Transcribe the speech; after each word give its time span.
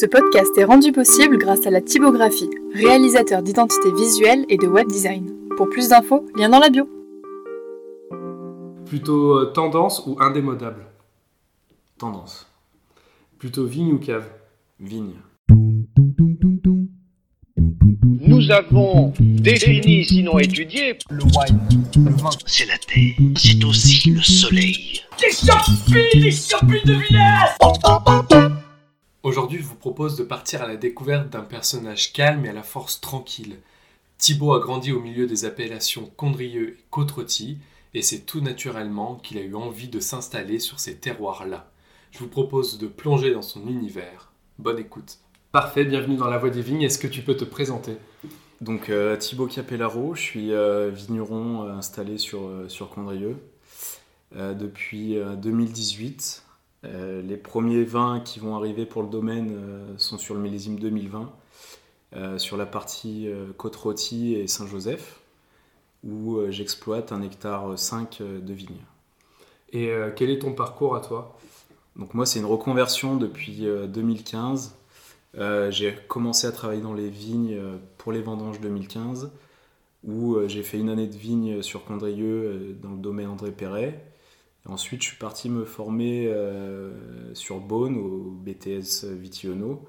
Ce 0.00 0.06
podcast 0.06 0.56
est 0.56 0.62
rendu 0.62 0.92
possible 0.92 1.38
grâce 1.38 1.66
à 1.66 1.70
la 1.70 1.80
typographie, 1.80 2.48
réalisateur 2.72 3.42
d'identité 3.42 3.92
visuelle 3.92 4.46
et 4.48 4.56
de 4.56 4.68
web 4.68 4.86
design. 4.86 5.28
Pour 5.56 5.68
plus 5.68 5.88
d'infos, 5.88 6.24
lien 6.36 6.48
dans 6.48 6.60
la 6.60 6.70
bio. 6.70 6.88
Plutôt 8.86 9.38
euh, 9.38 9.46
tendance 9.46 10.06
ou 10.06 10.16
indémodable? 10.20 10.86
Tendance. 11.98 12.46
Plutôt 13.40 13.66
vigne 13.66 13.94
ou 13.94 13.98
cave? 13.98 14.30
Vigne. 14.78 15.16
Nous 18.20 18.52
avons 18.52 19.12
défini, 19.18 20.04
sinon 20.04 20.38
étudié, 20.38 20.96
le 21.10 21.24
wine, 21.24 21.58
le 22.04 22.12
vin. 22.12 22.30
C'est 22.46 22.66
la 22.66 22.78
terre, 22.78 23.16
c'est 23.34 23.64
aussi 23.64 24.10
le 24.10 24.22
soleil. 24.22 25.00
Des 25.18 25.32
champignons, 25.32 26.22
des 26.22 26.30
champignons 26.30 26.82
de 26.84 26.92
village 26.92 28.57
Aujourd'hui, 29.28 29.58
je 29.58 29.64
vous 29.64 29.74
propose 29.74 30.16
de 30.16 30.24
partir 30.24 30.62
à 30.62 30.66
la 30.66 30.76
découverte 30.76 31.28
d'un 31.28 31.42
personnage 31.42 32.14
calme 32.14 32.46
et 32.46 32.48
à 32.48 32.54
la 32.54 32.62
force 32.62 32.98
tranquille. 32.98 33.58
Thibaut 34.16 34.54
a 34.54 34.58
grandi 34.58 34.90
au 34.90 35.00
milieu 35.00 35.26
des 35.26 35.44
appellations 35.44 36.10
Condrieux 36.16 36.78
et 36.78 36.84
côte 36.88 37.12
et 37.92 38.00
c'est 38.00 38.20
tout 38.20 38.40
naturellement 38.40 39.16
qu'il 39.16 39.36
a 39.36 39.42
eu 39.42 39.54
envie 39.54 39.88
de 39.88 40.00
s'installer 40.00 40.58
sur 40.58 40.80
ces 40.80 40.96
terroirs-là. 40.96 41.70
Je 42.10 42.20
vous 42.20 42.28
propose 42.28 42.78
de 42.78 42.86
plonger 42.86 43.34
dans 43.34 43.42
son 43.42 43.68
univers. 43.68 44.32
Bonne 44.58 44.78
écoute. 44.78 45.18
Parfait, 45.52 45.84
bienvenue 45.84 46.16
dans 46.16 46.30
La 46.30 46.38
Voix 46.38 46.48
des 46.48 46.62
Vignes. 46.62 46.80
Est-ce 46.80 46.98
que 46.98 47.06
tu 47.06 47.20
peux 47.20 47.36
te 47.36 47.44
présenter? 47.44 47.98
Donc 48.62 48.88
euh, 48.88 49.14
Thibaut 49.18 49.46
Capellaro, 49.46 50.14
je 50.14 50.22
suis 50.22 50.52
euh, 50.54 50.88
vigneron 50.88 51.64
euh, 51.64 51.72
installé 51.72 52.16
sur, 52.16 52.50
sur 52.68 52.88
Condrieux 52.88 53.36
depuis 54.34 55.18
2018. 55.36 56.44
Les 56.84 57.36
premiers 57.36 57.84
vins 57.84 58.20
qui 58.20 58.38
vont 58.38 58.56
arriver 58.56 58.86
pour 58.86 59.02
le 59.02 59.08
domaine 59.08 59.58
sont 59.96 60.16
sur 60.16 60.34
le 60.34 60.40
millésime 60.40 60.78
2020, 60.78 61.32
sur 62.38 62.56
la 62.56 62.66
partie 62.66 63.28
Côte-Rôtie 63.56 64.34
et 64.34 64.46
Saint-Joseph, 64.46 65.20
où 66.04 66.38
j'exploite 66.50 67.10
un 67.10 67.22
hectare 67.22 67.76
5 67.76 68.22
de 68.22 68.52
vignes. 68.52 68.84
Et 69.72 69.90
quel 70.14 70.30
est 70.30 70.38
ton 70.38 70.52
parcours 70.52 70.94
à 70.94 71.00
toi? 71.00 71.36
Donc 71.96 72.14
moi 72.14 72.26
c'est 72.26 72.38
une 72.38 72.46
reconversion 72.46 73.16
depuis 73.16 73.66
2015 73.88 74.78
euh, 75.36 75.70
j'ai 75.70 75.94
commencé 76.08 76.46
à 76.46 76.52
travailler 76.52 76.80
dans 76.80 76.94
les 76.94 77.08
vignes 77.08 77.54
euh, 77.54 77.76
pour 77.98 78.12
les 78.12 78.22
vendanges 78.22 78.60
2015, 78.60 79.30
où 80.04 80.34
euh, 80.34 80.48
j'ai 80.48 80.62
fait 80.62 80.78
une 80.78 80.88
année 80.88 81.06
de 81.06 81.16
vigne 81.16 81.62
sur 81.62 81.84
Condrieux 81.84 82.76
dans 82.82 82.92
le 82.92 82.98
domaine 82.98 83.28
André 83.28 83.50
Perret. 83.50 84.02
Ensuite, 84.68 85.02
je 85.02 85.08
suis 85.08 85.16
parti 85.16 85.50
me 85.50 85.64
former 85.64 86.32
sur 87.34 87.60
Beaune, 87.60 87.96
au 87.96 88.30
BTS 88.30 89.04
Vitiono. 89.04 89.84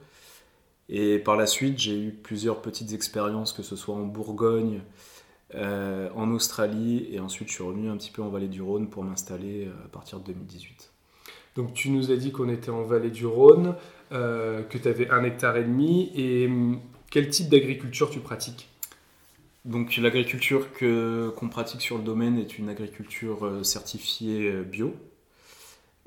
Et 0.88 1.20
par 1.20 1.36
la 1.36 1.46
suite, 1.46 1.78
j'ai 1.78 2.00
eu 2.00 2.12
plusieurs 2.12 2.62
petites 2.62 2.94
expériences, 2.94 3.54
que 3.54 3.62
ce 3.62 3.76
soit 3.76 3.96
en 3.96 4.06
Bourgogne, 4.06 4.82
en 5.54 6.32
Australie, 6.32 7.08
et 7.12 7.20
ensuite 7.20 7.50
je 7.50 7.54
suis 7.56 7.64
revenu 7.64 7.90
un 7.90 7.98
petit 7.98 8.12
peu 8.12 8.22
en 8.22 8.30
Vallée 8.30 8.48
du 8.48 8.62
Rhône 8.62 8.90
pour 8.90 9.04
m'installer 9.04 9.70
à 9.86 9.88
partir 9.88 10.20
de 10.20 10.26
2018. 10.26 10.92
Donc 11.56 11.74
tu 11.74 11.90
nous 11.90 12.12
as 12.12 12.16
dit 12.16 12.32
qu'on 12.32 12.50
était 12.50 12.72
en 12.72 12.84
Vallée 12.84 13.12
du 13.12 13.26
Rhône. 13.26 13.76
Euh, 14.12 14.64
que 14.64 14.80
tu 14.80 14.88
avais 14.88 15.10
un 15.12 15.24
hectare 15.24 15.58
et 15.58 15.64
demi. 15.64 16.12
Et 16.16 16.48
hum, 16.48 16.80
quel 17.12 17.30
type 17.30 17.50
d'agriculture 17.50 18.10
tu 18.10 18.20
pratiques? 18.20 18.70
Donc 19.66 19.98
l'agriculture 19.98 20.72
que, 20.74 21.30
qu'on 21.36 21.50
pratique 21.50 21.82
sur 21.82 21.98
le 21.98 22.04
domaine 22.04 22.38
est 22.38 22.58
une 22.58 22.70
agriculture 22.70 23.46
euh, 23.46 23.64
certifiée 23.64 24.52
euh, 24.52 24.64
bio 24.64 24.94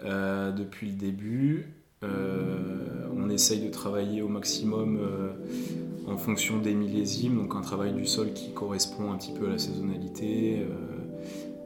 depuis 0.00 0.89
le 0.89 0.95
début. 0.95 1.69
on 2.03 3.30
essaye 3.30 3.61
de 3.61 3.70
travailler 3.70 4.20
au 4.20 4.27
maximum 4.27 4.98
en 6.08 6.17
fonction 6.17 6.58
des 6.58 6.75
millésimes, 6.75 7.36
donc 7.36 7.55
un 7.55 7.61
travail 7.61 7.92
du 7.92 8.05
sol 8.05 8.33
qui 8.33 8.53
correspond 8.53 9.12
un 9.12 9.17
petit 9.17 9.33
peu 9.33 9.47
à 9.47 9.50
la 9.50 9.58
saisonnalité, 9.58 10.67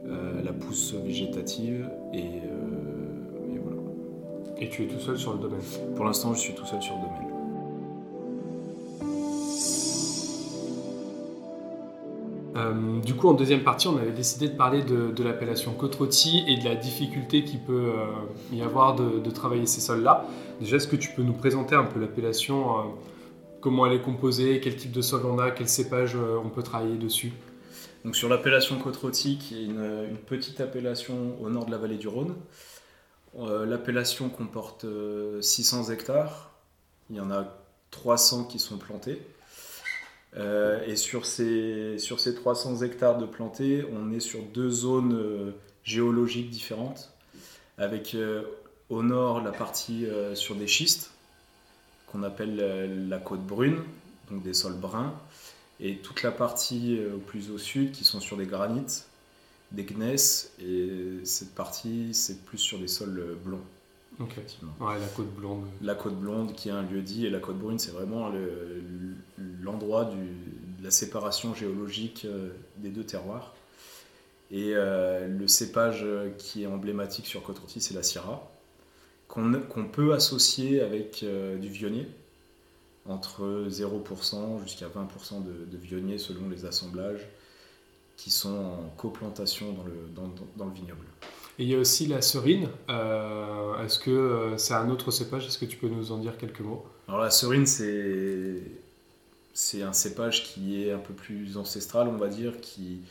la 0.05 0.53
pousse 0.53 0.93
végétative 0.93 1.89
et 2.13 2.41
et 4.59 4.69
tu 4.69 4.83
es 4.83 4.87
tout 4.87 4.99
seul 4.99 5.17
sur 5.17 5.33
le 5.33 5.39
domaine? 5.39 5.61
Pour 5.95 6.05
l'instant, 6.05 6.33
je 6.33 6.39
suis 6.39 6.53
tout 6.55 6.65
seul 6.65 6.81
sur 6.81 6.95
le 6.95 7.01
domaine. 7.01 7.36
Euh, 12.57 12.99
du 13.01 13.13
coup, 13.13 13.29
en 13.29 13.33
deuxième 13.33 13.63
partie, 13.63 13.87
on 13.87 13.97
avait 13.97 14.11
décidé 14.11 14.47
de 14.49 14.55
parler 14.55 14.81
de, 14.81 15.23
l'appellation 15.23 15.73
côte 15.73 15.97
et 16.47 16.57
de 16.57 16.65
la 16.65 16.75
difficulté 16.75 17.43
qu'il 17.43 17.59
peut 17.59 17.91
euh, 17.95 18.05
y 18.51 18.61
avoir 18.61 18.95
de, 18.95 19.29
travailler 19.29 19.65
ces 19.65 19.81
sols-là. 19.81 20.25
Déjà, 20.59 20.77
est-ce 20.77 20.87
que 20.87 20.95
tu 20.95 21.11
peux 21.11 21.23
nous 21.23 21.33
présenter 21.33 21.75
un 21.75 21.83
peu 21.83 21.99
l'appellation, 21.99 22.79
euh, 22.79 22.81
comment 23.61 23.85
elle 23.85 23.93
est 23.93 24.01
composée, 24.01 24.59
quel 24.61 24.75
type 24.75 24.91
de 24.91 25.01
sol 25.01 25.21
on 25.25 25.37
a, 25.39 25.51
quel 25.51 25.67
cépage 25.67 26.15
on 26.15 26.49
peut 26.49 26.63
travailler 26.63 26.97
dessus? 26.97 27.31
Sur 28.13 28.29
l'appellation 28.29 28.77
côte 28.79 28.97
qui 29.21 29.55
est 29.55 29.65
une, 29.65 30.17
petite 30.25 30.61
appellation 30.61 31.35
au 31.41 31.49
nord 31.49 31.65
de 31.65 31.71
la 31.71 31.77
vallée 31.77 31.97
du 31.97 32.07
Rhône, 32.07 32.35
l'appellation 33.35 34.29
comporte 34.29 34.85
600 35.41 35.89
euh, 35.89 35.93
hectares. 35.93 36.51
Il 37.09 37.17
y 37.17 37.19
en 37.19 37.31
a 37.31 37.45
300 37.91 38.45
qui 38.45 38.59
sont 38.59 38.77
plantés. 38.77 39.21
Euh, 40.35 40.83
et 40.85 40.95
sur 40.95 41.25
ces, 41.25 41.97
sur 41.97 42.19
ces 42.19 42.35
300 42.35 42.81
hectares 42.81 43.17
de 43.17 43.25
plantés, 43.25 43.85
on 43.93 44.11
est 44.11 44.19
sur 44.19 44.41
deux 44.43 44.69
zones 44.69 45.53
géologiques 45.83 46.49
différentes. 46.49 47.13
Avec 47.77 48.17
au 48.89 49.03
nord 49.03 49.41
la 49.41 49.51
partie 49.51 50.07
sur 50.33 50.55
des 50.55 50.65
schistes, 50.65 51.11
qu'on 52.07 52.23
appelle 52.23 53.07
la 53.07 53.19
côte 53.19 53.45
brune, 53.45 53.83
donc 54.31 54.41
des 54.41 54.55
sols 54.55 54.73
bruns. 54.73 55.13
Et 55.79 55.97
toute 55.97 56.23
la 56.23 56.31
partie 56.31 56.99
plus 57.27 57.51
au 57.51 57.59
sud 57.59 57.91
qui 57.91 58.03
sont 58.03 58.19
sur 58.19 58.35
des 58.35 58.47
granites, 58.47 59.05
des 59.71 59.83
gneiss 59.83 60.51
et 60.59 61.19
cette 61.23 61.53
partie 61.53 62.15
c'est 62.15 62.43
plus 62.45 62.57
sur 62.57 62.79
des 62.79 62.87
sols 62.87 63.37
blonds. 63.45 63.61
Ouais, 64.79 64.99
la 64.99 65.07
côte 65.07 65.33
blonde. 65.35 65.65
La 65.81 65.95
côte 65.95 66.15
blonde 66.15 66.53
qui 66.53 66.69
est 66.69 66.71
un 66.71 66.83
lieu 66.83 67.01
dit 67.01 67.25
et 67.25 67.29
la 67.29 67.39
côte 67.39 67.57
brune 67.57 67.79
c'est 67.79 67.91
vraiment 67.91 68.31
l'endroit 69.61 70.05
de 70.05 70.83
la 70.83 70.91
séparation 70.91 71.53
géologique 71.53 72.25
euh, 72.25 72.49
des 72.77 72.89
deux 72.89 73.03
terroirs. 73.03 73.53
Et 74.49 74.71
euh, 74.73 75.27
le 75.27 75.47
cépage 75.47 76.05
qui 76.37 76.63
est 76.63 76.67
emblématique 76.67 77.25
sur 77.25 77.43
côte 77.43 77.59
rôtie 77.59 77.81
c'est 77.81 77.93
la 77.93 78.03
Syrah 78.03 78.49
qu'on 79.27 79.85
peut 79.91 80.13
associer 80.13 80.81
avec 80.81 81.23
euh, 81.23 81.57
du 81.57 81.69
vionnier 81.69 82.07
entre 83.05 83.67
0% 83.69 84.61
jusqu'à 84.63 84.87
20% 84.87 85.43
de, 85.43 85.65
de 85.65 85.77
vionnier 85.77 86.17
selon 86.17 86.49
les 86.49 86.65
assemblages 86.65 87.25
qui 88.17 88.31
sont 88.31 88.55
en 88.55 88.93
coplantation 88.97 89.73
dans 89.73 89.83
le, 89.83 90.09
dans, 90.13 90.29
dans, 90.57 90.65
le 90.65 90.73
vignoble. 90.73 91.05
Et 91.59 91.63
il 91.63 91.69
y 91.69 91.75
a 91.75 91.79
aussi 91.79 92.05
la 92.07 92.21
serine. 92.21 92.69
Euh, 92.89 93.83
est-ce 93.83 93.99
que 93.99 94.11
euh, 94.11 94.57
c'est 94.57 94.73
un 94.73 94.89
autre 94.89 95.11
cépage? 95.11 95.47
Est-ce 95.47 95.57
que 95.57 95.65
tu 95.65 95.77
peux 95.77 95.87
nous 95.87 96.11
en 96.11 96.19
dire 96.19 96.37
quelques 96.37 96.59
mots? 96.61 96.85
Alors 97.07 97.21
la 97.21 97.31
serine, 97.31 97.65
c'est 97.65 98.61
c'est 99.57 99.81
un 99.81 99.91
cépage 99.91 100.43
qui 100.43 100.83
est 100.83 100.91
un 100.91 100.99
peu 100.99 101.15
plus 101.15 101.57
ancestral, 101.57 102.07
on 102.09 102.17
va 102.17 102.27
dire, 102.27 102.61
qui, 102.61 103.01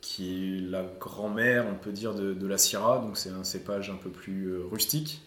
qui 0.00 0.56
est 0.56 0.60
la 0.60 0.82
grand-mère, 0.82 1.64
on 1.70 1.76
peut 1.76 1.92
dire, 1.92 2.12
de, 2.12 2.44
la 2.44 2.58
Syrah. 2.58 2.98
Donc 2.98 3.16
c'est 3.16 3.30
un 3.30 3.44
cépage 3.44 3.88
un 3.88 3.94
peu 3.94 4.10
plus 4.10 4.46
euh, 4.46 4.64
rustique, 4.66 5.22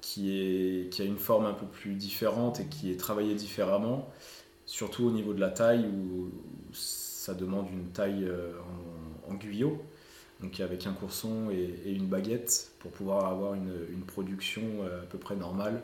qui, 0.00 0.30
est, 0.32 0.90
qui 0.90 1.02
a 1.02 1.04
une 1.04 1.18
forme 1.18 1.44
un 1.44 1.52
peu 1.52 1.66
plus 1.66 1.92
différente 1.92 2.58
et 2.60 2.66
qui 2.66 2.90
est 2.90 2.96
travaillé 2.96 3.34
différemment, 3.34 4.08
surtout 4.64 5.04
au 5.04 5.10
niveau 5.10 5.34
de 5.34 5.40
la 5.40 5.50
taille, 5.50 5.86
où 5.86 6.30
ça 6.72 7.34
demande 7.34 7.68
une 7.70 7.90
taille 7.90 8.24
euh, 8.24 8.52
en, 9.28 9.34
guyot, 9.34 9.82
donc 10.40 10.60
avec 10.60 10.86
un 10.86 10.92
courson 10.92 11.50
et, 11.50 11.92
une 11.92 12.06
baguette 12.06 12.70
pour 12.80 12.90
pouvoir 12.90 13.26
avoir 13.26 13.54
une, 13.54 14.02
production 14.06 14.62
euh, 14.82 15.02
à 15.02 15.06
peu 15.06 15.18
près 15.18 15.36
normale, 15.36 15.82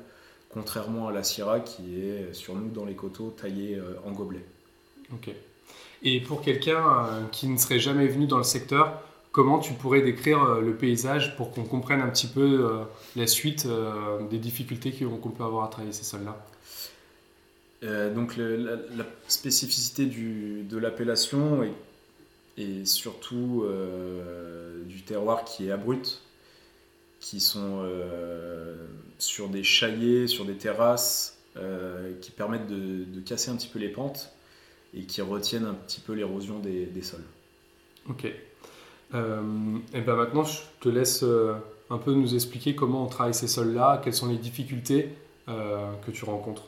contrairement 0.50 1.08
à 1.08 1.12
la 1.12 1.22
Syrah 1.22 1.60
qui 1.60 2.00
est 2.00 2.32
sur 2.32 2.54
nous 2.54 2.68
dans 2.68 2.84
les 2.84 2.94
coteaux 2.94 3.30
taillée 3.30 3.76
euh, 3.76 3.94
en 4.04 4.12
gobelet. 4.12 4.44
Ok. 5.12 5.30
Et 6.02 6.20
pour 6.20 6.42
quelqu'un 6.42 7.28
qui 7.30 7.46
ne 7.46 7.56
serait 7.56 7.78
jamais 7.78 8.08
venu 8.08 8.26
dans 8.26 8.38
le 8.38 8.42
secteur, 8.42 9.00
comment 9.30 9.60
tu 9.60 9.72
pourrais 9.72 10.02
décrire 10.02 10.56
le 10.56 10.74
paysage 10.74 11.36
pour 11.36 11.52
qu'on 11.52 11.62
comprenne 11.62 12.00
un 12.00 12.08
petit 12.08 12.26
peu 12.26 12.80
la 13.14 13.28
suite 13.28 13.68
des 14.28 14.38
difficultés 14.38 14.90
qu'on 14.90 15.28
peut 15.28 15.44
avoir 15.44 15.62
à 15.62 15.68
travailler 15.68 15.92
ces 15.92 16.02
sols-là? 16.02 16.44
Euh, 17.84 18.14
donc 18.14 18.36
la, 18.36 19.04
spécificité 19.26 20.06
de 20.06 20.78
l'appellation 20.78 21.62
est, 22.56 22.84
surtout 22.84 23.62
euh, 23.64 24.82
du 24.84 25.02
terroir 25.02 25.44
qui 25.44 25.68
est 25.68 25.70
abrupt, 25.70 26.20
qui 27.20 27.40
sont 27.40 27.80
euh, 27.82 28.76
sur 29.18 29.48
des 29.48 29.62
chaillets, 29.62 30.26
sur 30.26 30.44
des 30.44 30.56
terrasses, 30.56 31.38
qui 32.22 32.30
permettent 32.30 32.66
de, 32.66 33.20
casser 33.20 33.50
un 33.50 33.56
petit 33.56 33.68
peu 33.68 33.78
les 33.78 33.90
pentes 33.90 34.32
et 34.94 35.02
qui 35.02 35.20
retiennent 35.20 35.66
un 35.66 35.74
petit 35.74 36.00
peu 36.00 36.14
l'érosion 36.14 36.58
des, 36.60 36.88
sols. 37.02 37.24
Ok. 38.08 38.24
et 38.24 38.34
ben 39.12 40.16
maintenant, 40.16 40.44
je 40.44 40.60
te 40.80 40.88
laisse 40.88 41.22
un 41.90 41.98
peu 41.98 42.14
nous 42.14 42.34
expliquer 42.34 42.74
comment 42.74 43.04
on 43.04 43.06
travaille 43.06 43.34
ces 43.34 43.48
sols-là, 43.48 44.00
quelles 44.02 44.14
sont 44.14 44.28
les 44.28 44.38
difficultés 44.38 45.10
euh, 45.48 45.92
que 46.06 46.12
tu 46.12 46.24
rencontres 46.24 46.62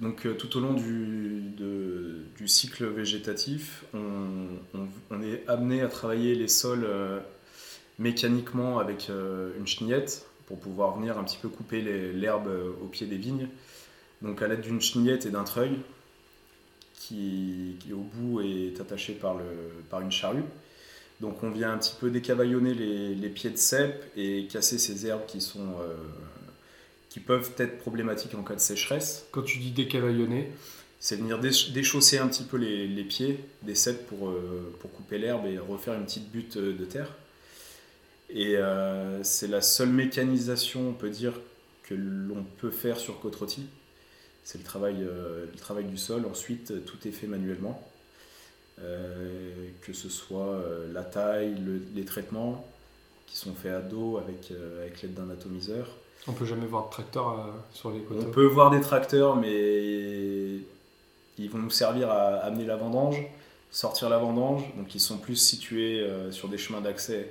Donc 0.00 0.26
euh, 0.26 0.34
tout 0.34 0.56
au 0.56 0.60
long 0.60 0.74
du, 0.74 2.48
cycle 2.48 2.86
végétatif, 2.86 3.84
on, 3.94 5.22
est 5.22 5.48
amené 5.48 5.80
à 5.80 5.88
travailler 5.88 6.34
les 6.34 6.48
sols 6.48 6.84
euh, 6.84 7.20
mécaniquement 7.98 8.78
avec 8.78 9.08
euh, 9.08 9.52
une 9.58 9.66
chenillette 9.66 10.26
pour 10.46 10.58
pouvoir 10.58 10.98
venir 10.98 11.18
un 11.18 11.24
petit 11.24 11.38
peu 11.40 11.48
couper 11.48 11.80
l'herbe 12.12 12.50
au 12.82 12.86
pied 12.86 13.06
des 13.06 13.16
vignes. 13.16 13.48
Donc 14.20 14.42
à 14.42 14.48
l'aide 14.48 14.60
d'une 14.60 14.80
chenillette 14.80 15.26
et 15.26 15.30
d'un 15.30 15.44
treuil 15.44 15.78
qui, 16.92 17.76
au 17.92 18.02
bout 18.02 18.40
est 18.42 18.78
attaché 18.80 19.14
par 19.14 20.00
une 20.00 20.12
charrue. 20.12 20.44
Donc 21.20 21.42
on 21.42 21.50
vient 21.50 21.72
un 21.72 21.78
petit 21.78 21.94
peu 21.98 22.10
décavaillonner 22.10 22.74
les, 22.74 23.14
les 23.14 23.28
pieds 23.30 23.50
de 23.50 23.56
cèpe 23.56 24.04
et 24.16 24.46
casser 24.48 24.78
ces 24.78 25.06
herbes 25.06 25.26
qui 25.26 25.40
sont... 25.40 25.76
qui 27.14 27.20
peuvent 27.20 27.52
être 27.58 27.78
problématiques 27.78 28.34
en 28.34 28.42
cas 28.42 28.56
de 28.56 28.60
sécheresse. 28.60 29.26
Quand 29.30 29.42
tu 29.42 29.58
dis 29.58 29.70
décavaillonner, 29.70 30.50
C'est 30.98 31.14
venir 31.16 31.40
déch- 31.40 31.70
déchausser 31.72 32.18
un 32.18 32.26
petit 32.26 32.42
peu 32.42 32.56
les, 32.56 32.88
les 32.88 33.04
pieds 33.04 33.38
des 33.62 33.76
cèpes 33.76 34.04
pour, 34.08 34.30
euh, 34.30 34.74
pour 34.80 34.90
couper 34.90 35.18
l'herbe 35.18 35.46
et 35.46 35.56
refaire 35.58 35.94
une 35.94 36.06
petite 36.06 36.28
butte 36.32 36.56
euh, 36.56 36.76
de 36.76 36.84
terre. 36.84 37.14
Et 38.30 38.56
euh, 38.56 39.22
c'est 39.22 39.46
la 39.46 39.60
seule 39.60 39.90
mécanisation, 39.90 40.88
on 40.88 40.92
peut 40.92 41.10
dire, 41.10 41.34
que 41.84 41.94
l'on 41.94 42.42
peut 42.58 42.72
faire 42.72 42.98
sur 42.98 43.20
côte 43.20 43.36
rôtie. 43.36 43.66
C'est 44.42 44.58
le 44.58 44.64
travail, 44.64 44.96
euh, 45.02 45.44
le 45.52 45.58
travail 45.58 45.84
du 45.84 45.98
sol. 45.98 46.24
Ensuite, 46.26 46.84
tout 46.84 46.96
est 47.06 47.12
fait 47.12 47.28
manuellement. 47.28 47.86
Euh, 48.80 49.68
que 49.82 49.92
ce 49.92 50.08
soit 50.08 50.60
la 50.92 51.04
taille, 51.04 51.54
le- 51.64 51.80
les 51.94 52.04
traitements 52.04 52.66
qui 53.28 53.36
sont 53.36 53.54
faits 53.54 53.72
à 53.72 53.80
dos 53.82 54.16
avec, 54.16 54.52
avec 54.80 55.00
l'aide 55.02 55.14
d'un 55.14 55.30
atomiseur. 55.30 55.96
On 56.28 56.32
peut 56.32 56.44
jamais 56.46 56.66
voir 56.66 56.86
de 56.86 56.90
tracteur 56.90 57.28
euh, 57.30 57.42
sur 57.72 57.90
les 57.90 58.00
On 58.10 58.14
coteaux. 58.14 58.30
peut 58.30 58.46
voir 58.46 58.70
des 58.70 58.80
tracteurs, 58.80 59.36
mais 59.36 60.56
ils 61.38 61.50
vont 61.50 61.58
nous 61.58 61.70
servir 61.70 62.10
à 62.10 62.36
amener 62.38 62.64
la 62.64 62.76
vendange, 62.76 63.22
sortir 63.70 64.08
la 64.08 64.18
vendange. 64.18 64.62
Donc 64.76 64.94
ils 64.94 65.00
sont 65.00 65.18
plus 65.18 65.36
situés 65.36 66.00
euh, 66.00 66.32
sur 66.32 66.48
des 66.48 66.58
chemins 66.58 66.80
d'accès 66.80 67.30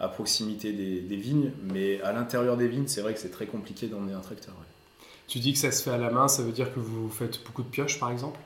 à 0.00 0.08
proximité 0.08 0.72
des, 0.72 1.00
des 1.00 1.16
vignes. 1.16 1.52
Mais 1.72 2.00
à 2.02 2.12
l'intérieur 2.12 2.56
des 2.56 2.68
vignes, 2.68 2.86
c'est 2.88 3.00
vrai 3.00 3.14
que 3.14 3.20
c'est 3.20 3.30
très 3.30 3.46
compliqué 3.46 3.86
d'emmener 3.86 4.12
un 4.12 4.20
tracteur. 4.20 4.54
ouais. 4.54 5.06
Tu 5.28 5.38
dis 5.38 5.52
que 5.52 5.58
ça 5.58 5.72
se 5.72 5.82
fait 5.82 5.90
à 5.90 5.98
la 5.98 6.10
main, 6.10 6.28
ça 6.28 6.42
veut 6.42 6.52
dire 6.52 6.72
que 6.72 6.78
vous 6.78 7.08
faites 7.08 7.42
beaucoup 7.44 7.62
de 7.62 7.68
pioches 7.68 7.98
par 7.98 8.10
exemple? 8.12 8.38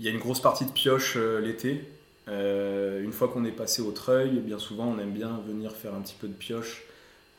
Il 0.00 0.06
y 0.06 0.08
a 0.08 0.12
une 0.12 0.18
grosse 0.18 0.40
partie 0.40 0.64
de 0.64 0.70
pioche 0.72 1.14
euh, 1.16 1.40
l'été. 1.40 1.84
Une 2.28 3.12
fois 3.12 3.26
qu'on 3.26 3.44
est 3.44 3.50
passé 3.50 3.82
au 3.82 3.90
treuil, 3.90 4.38
bien 4.38 4.60
souvent 4.60 4.84
on 4.86 4.98
aime 5.00 5.10
bien 5.10 5.40
venir 5.48 5.72
faire 5.72 5.94
un 5.94 6.00
petit 6.00 6.14
peu 6.14 6.28
de 6.28 6.32
pioche 6.32 6.84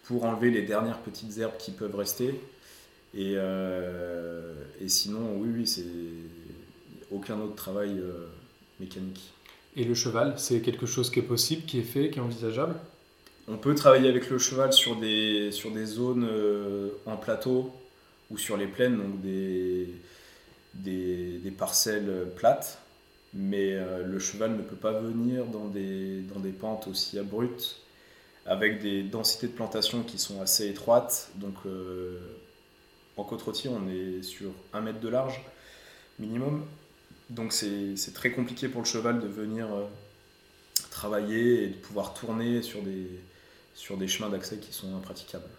pour 0.03 0.25
enlever 0.25 0.51
les 0.51 0.63
dernières 0.63 1.00
petites 1.00 1.38
herbes 1.38 1.57
qui 1.57 1.71
peuvent 1.71 1.95
rester. 1.95 2.39
Et, 3.13 3.33
euh, 3.36 4.53
et 4.80 4.88
sinon, 4.88 5.36
oui, 5.38 5.50
oui, 5.53 5.68
c'est 5.68 5.83
aucun 7.12 7.39
autre 7.39 7.56
travail 7.56 8.00
euh, 8.00 8.27
mécanique. 8.80 9.33
Et 9.75 9.83
le 9.83 9.94
cheval, 9.94 10.36
c'est 10.38 10.62
quelque 10.62 10.86
chose 10.86 11.09
qui 11.09 11.19
est 11.19 11.24
possible, 11.24 11.63
qui 11.63 11.80
est 11.80 11.83
fait, 11.83 12.09
qui 12.09 12.19
est 12.19 12.21
envisageable? 12.21 12.75
On 13.48 13.57
peut 13.57 13.75
travailler 13.75 14.07
avec 14.07 14.30
le 14.30 14.38
cheval 14.38 14.71
sur 14.71 14.95
des, 14.98 15.51
sur 15.51 15.71
des 15.71 15.86
zones 15.86 16.27
euh, 16.30 16.89
en 17.06 17.18
plateau 17.18 17.71
ou 18.30 18.38
sur 18.38 18.56
les 18.56 18.68
plaines, 18.68 18.97
donc 18.97 19.21
des, 19.21 19.89
des, 20.74 21.39
des 21.39 21.51
parcelles 21.51 22.27
plates, 22.38 22.80
mais 23.33 23.77
le 24.06 24.19
cheval 24.19 24.56
ne 24.56 24.62
peut 24.62 24.77
pas 24.77 24.94
venir 24.94 25.45
dans 25.47 25.65
des, 25.65 26.21
dans 26.33 26.39
des 26.39 26.51
pentes 26.51 26.88
aussi 26.88 27.19
abruptes, 27.19 27.81
avec 28.46 28.82
des 28.82 29.04
densités 29.04 29.48
de 29.48 29.54
plantation 29.54 30.04
qui 30.04 30.18
sont 30.18 30.42
assez 30.42 30.68
étroites. 30.68 31.30
Donc 31.36 31.56
euh, 31.66 32.20
en 33.18 33.24
côte 33.24 33.42
rôtie, 33.42 33.68
on 33.68 33.88
est 33.90 34.24
sur 34.24 34.52
un 34.74 34.82
mètre 34.82 35.00
de 35.00 35.10
large 35.10 35.42
minimum, 36.20 36.66
donc 37.30 37.54
c'est 37.54 38.14
très 38.14 38.32
compliqué 38.32 38.68
pour 38.68 38.82
le 38.82 38.88
cheval 38.88 39.20
de 39.20 39.28
venir 39.28 39.66
euh, 39.74 39.86
travailler 40.90 41.64
et 41.64 41.68
de 41.68 41.76
pouvoir 41.76 42.14
tourner 42.14 42.62
sur 42.62 42.82
des, 42.82 43.08
sur 43.74 43.98
des 43.98 44.08
chemins 44.08 44.30
d'accès 44.30 44.58
qui 44.58 44.74
sont 44.74 44.96
impraticables. 44.96 45.50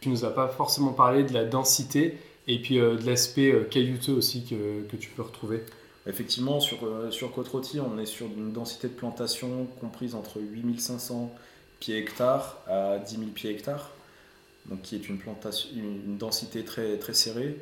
Tu 0.00 0.08
nous 0.08 0.24
as 0.24 0.34
pas 0.34 0.48
forcément 0.48 0.92
parlé 0.92 1.22
de 1.22 1.32
la 1.32 1.44
densité 1.44 2.18
et 2.48 2.60
puis 2.60 2.78
euh, 2.78 2.96
de 2.96 3.06
l'aspect 3.06 3.54
caillouteux 3.70 4.12
aussi 4.12 4.44
que, 4.44 4.82
que 4.88 4.96
tu 4.96 5.10
peux 5.10 5.22
retrouver. 5.22 5.62
Effectivement, 6.08 6.58
sur, 6.58 6.78
sur 7.12 7.30
côte 7.30 7.46
rôtie, 7.46 7.78
on 7.78 7.96
est 7.96 8.06
sur 8.06 8.26
une 8.26 8.52
densité 8.52 8.88
de 8.88 8.92
plantation 8.92 9.66
comprise 9.80 10.16
entre 10.16 10.40
8500 10.40 11.32
pieds 11.82 11.98
hectares 11.98 12.58
à 12.68 12.98
10 12.98 13.16
000 13.16 13.30
pieds 13.32 13.50
hectares, 13.50 13.90
donc 14.66 14.82
qui 14.82 14.94
est 14.94 15.08
une, 15.08 15.18
plantation, 15.18 15.68
une, 15.74 16.16
densité 16.16 16.64
très, 16.64 16.96
très 16.96 17.12
serrée 17.12 17.56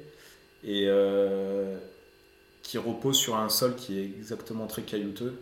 et 0.63 0.85
euh, 0.89 1.79
qui 2.63 2.77
repose 2.77 3.17
sur 3.17 3.37
un 3.37 3.49
sol 3.49 3.77
qui 3.77 3.99
est 3.99 4.05
exactement 4.05 4.67
très 4.67 4.83
caillouteux, 4.83 5.41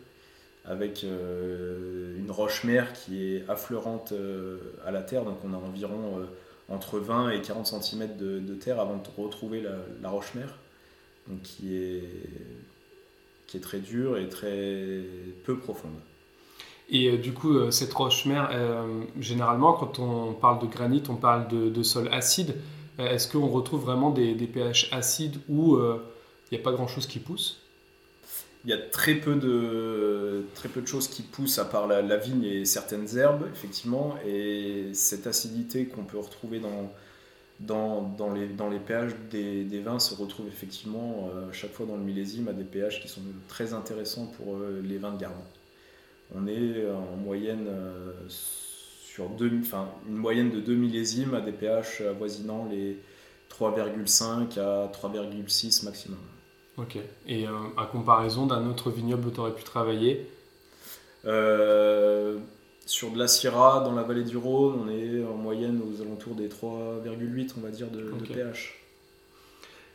avec 0.65 1.03
euh, 1.03 2.17
une 2.19 2.31
roche-mère 2.31 2.93
qui 2.93 3.35
est 3.35 3.51
affleurante 3.51 4.13
euh, 4.13 4.59
à 4.87 4.93
la 4.93 5.03
terre, 5.03 5.25
donc 5.25 5.39
on 5.45 5.55
a 5.55 5.57
environ 5.57 6.25
entre 6.69 7.01
20 7.01 7.31
et 7.31 7.43
40 7.43 7.83
cm 7.83 8.17
de, 8.17 8.55
terre 8.55 8.79
avant 8.79 8.99
de 8.99 9.21
retrouver 9.21 9.61
la, 9.61 9.75
la 10.03 10.09
roche-mère, 10.09 10.57
donc 11.27 11.43
qui 11.43 11.75
est 11.75 12.05
qui 13.49 13.57
est 13.57 13.61
très 13.61 13.79
dure 13.79 14.19
et 14.19 14.29
très 14.29 15.01
peu 15.45 15.59
profonde. 15.59 15.99
Et 16.89 17.09
euh, 17.09 17.19
du 17.19 17.33
coup, 17.33 17.55
euh, 17.55 17.71
cette 17.71 17.93
roche-mère, 17.93 18.51
euh, 18.53 19.03
généralement, 19.21 19.75
quand 19.75 19.99
on 19.99 20.33
parle 20.33 20.61
de 20.61 20.67
granit, 20.67 21.03
on 21.09 21.17
parle 21.17 21.49
de, 21.49 21.83
sol 21.83 22.09
acide. 22.13 22.55
Est-ce 22.99 23.31
qu'on 23.31 23.47
retrouve 23.47 23.83
vraiment 23.83 24.11
des, 24.11 24.35
pH 24.35 24.89
acides 24.93 25.37
où 25.49 25.79
il 25.79 26.55
n'y 26.55 26.59
a 26.59 26.63
pas 26.63 26.73
grand-chose 26.73 27.07
qui 27.07 27.21
pousse? 27.21 27.61
Il 28.65 28.71
y 28.71 28.73
a 28.73 28.79
très 28.79 29.15
peu 29.15 29.37
de, 29.37 30.47
très 30.57 30.69
peu 30.69 30.81
de 30.81 30.87
choses 30.87 31.07
qui 31.07 31.23
poussent 31.23 31.61
à 31.61 31.65
part 31.65 31.87
la, 31.87 32.17
vigne 32.17 32.43
et 32.43 32.65
certaines 32.65 33.17
herbes, 33.17 33.47
effectivement, 33.53 34.17
et 34.27 34.91
cette 34.95 35.29
acidité 35.29 35.87
qu'on 35.87 36.03
peut 36.03 36.19
retrouver 36.19 36.59
dans, 36.59 36.91
dans, 37.61 38.33
les, 38.35 38.49
dans 38.49 38.69
les 38.69 38.81
pH 38.81 39.13
des, 39.31 39.81
vins 39.81 40.01
se 40.01 40.17
retrouve 40.17 40.49
effectivement 40.49 41.31
euh, 41.33 41.53
chaque 41.53 41.73
fois 41.73 41.87
dans 41.87 41.97
le 41.97 42.03
millésime 42.03 42.49
à 42.49 42.53
des 42.53 42.65
pH 42.65 43.01
qui 43.01 43.07
sont 43.07 43.23
très 43.47 43.75
intéressants 43.75 44.27
pour 44.27 44.57
les 44.83 44.99
vins 44.99 45.13
de 45.13 45.21
Garden. 45.21 45.39
On 46.35 46.47
est 46.47 46.91
en 46.91 47.17
moyenne 47.17 47.67
euh, 47.69 48.13
sur 48.29 49.29
deux, 49.31 49.51
enfin, 49.61 49.89
une 50.09 50.17
moyenne 50.17 50.51
de 50.51 50.61
2 50.61 50.75
millésimes 50.75 51.35
à 51.35 51.41
des 51.41 51.53
pH 51.53 52.03
avoisinant 52.03 52.69
les 52.71 52.99
3,5 53.51 54.59
à 54.59 54.93
3,6 54.93 55.85
maximum. 55.85 56.19
Ok. 56.77 56.99
Et 57.27 57.47
euh, 57.47 57.51
à 57.77 57.87
comparaison 57.87 58.47
d'un 58.47 58.69
autre 58.69 58.91
vignoble 58.91 59.29
où 59.29 59.31
tu 59.31 59.41
aurais 59.41 59.55
pu 59.55 59.65
travailler, 59.65 60.29
Euh, 61.25 62.39
sur 62.87 63.11
de 63.11 63.19
la 63.19 63.29
Syrah, 63.29 63.81
dans 63.81 63.93
la 63.93 64.03
vallée 64.03 64.25
du 64.25 64.37
Rhône, 64.37 64.81
on 64.87 64.89
est 64.89 65.25
en 65.25 65.35
moyenne 65.35 65.83
aux 65.83 66.01
alentours 66.01 66.35
des 66.35 66.49
3,8 66.49 67.53
on 67.59 67.61
va 67.61 67.71
dire 67.71 67.89
de, 67.91 68.01
pH. 68.33 68.81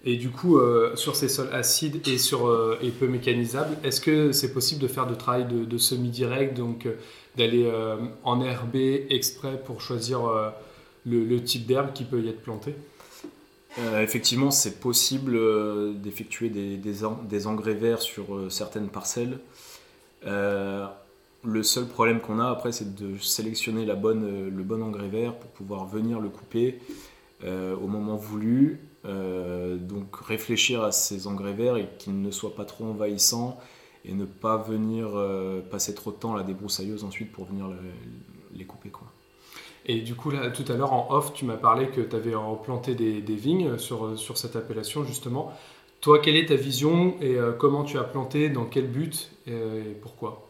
Et 0.06 0.18
du 0.18 0.30
coup, 0.32 0.58
euh, 0.58 0.96
sur 0.98 1.16
ces 1.16 1.30
sols 1.30 1.54
acides 1.54 2.06
et, 2.08 2.18
sur, 2.18 2.48
euh, 2.48 2.78
et 2.82 2.90
peu 2.90 3.08
mécanisables, 3.08 3.78
est-ce 3.86 4.02
que 4.02 4.34
c'est 4.34 4.52
possible 4.54 4.82
de 4.82 4.88
faire 4.88 5.08
de 5.08 5.16
travail 5.16 5.46
de, 5.46 5.78
semi-direct, 5.78 6.58
donc 6.58 6.86
euh, 6.86 6.96
d'aller 7.38 7.64
euh, 7.66 7.96
enherber 8.24 9.08
exprès 9.10 9.62
pour 9.66 9.80
choisir 9.80 10.22
le, 11.06 11.40
type 11.44 11.66
d'herbe 11.66 11.94
qui 11.94 12.04
peut 12.04 12.20
y 12.22 12.28
être 12.28 12.42
planté 12.42 12.76
Euh, 13.80 14.04
effectivement, 14.04 14.52
c'est 14.52 14.80
possible 14.80 15.40
d'effectuer 16.02 16.50
des, 16.50 16.76
des, 16.78 17.06
en- 17.06 17.20
des 17.24 17.48
engrais 17.48 17.74
verts 17.74 18.02
sur 18.02 18.26
certaines 18.50 18.90
parcelles. 18.90 19.40
Le 20.26 21.62
seul 21.64 21.88
problème 21.88 22.20
qu'on 22.22 22.40
a 22.40 22.50
après, 22.50 22.72
c'est 22.72 22.94
de 22.96 23.18
sélectionner 23.18 23.86
la 23.86 23.96
bonne, 23.96 24.50
le 24.50 24.64
bon 24.64 24.84
engrais 24.84 25.08
vert 25.08 25.34
pour 25.34 25.50
pouvoir 25.52 25.86
venir 25.88 26.20
le 26.20 26.30
couper 26.30 26.80
au 27.46 27.88
moment 27.88 28.16
voulu. 28.16 28.80
Euh, 29.06 29.76
donc 29.76 30.16
réfléchir 30.16 30.82
à 30.82 30.94
ces 30.94 31.28
engrais 31.28 31.52
verts 31.52 31.76
et 31.76 31.90
qu'ils 32.00 32.22
ne 32.22 32.32
soient 32.32 32.56
pas 32.56 32.64
trop 32.64 32.86
envahissants 32.86 33.60
et 34.06 34.14
ne 34.14 34.24
pas 34.24 34.56
venir 34.56 35.10
euh, 35.14 35.60
passer 35.60 35.94
trop 35.94 36.12
de 36.12 36.16
temps 36.16 36.36
à 36.36 36.38
la 36.38 36.44
débroussailleuse 36.44 37.04
ensuite 37.04 37.30
pour 37.34 37.44
venir 37.44 37.68
le- 37.68 37.76
les 38.56 38.64
couper. 38.64 38.90
Quoi. 38.90 39.08
Et 39.86 40.00
du 40.00 40.16
coup, 40.16 40.32
là, 40.32 40.50
tout 40.52 40.64
à 40.72 40.78
l'heure, 40.78 40.94
en 40.94 41.08
off, 41.12 41.34
tu 41.34 41.44
m'as 41.44 41.58
parlé 41.58 41.88
que 41.88 42.00
tu 42.00 42.16
avais 42.16 42.32
planté 42.64 42.96
des, 42.96 43.22
des 43.22 43.36
vignes 43.36 43.78
sur, 43.78 44.18
sur 44.18 44.38
cette 44.38 44.56
appellation, 44.56 45.04
justement. 45.04 45.52
Toi, 46.00 46.20
quelle 46.20 46.38
est 46.38 46.46
ta 46.46 46.56
vision 46.56 47.16
et 47.20 47.36
euh, 47.36 47.52
comment 47.52 47.84
tu 47.84 47.98
as 47.98 48.04
planté, 48.04 48.48
dans 48.48 48.66
quel 48.66 48.88
but 48.88 49.32
euh, 49.50 49.82
et 49.82 49.94
pourquoi? 49.96 50.48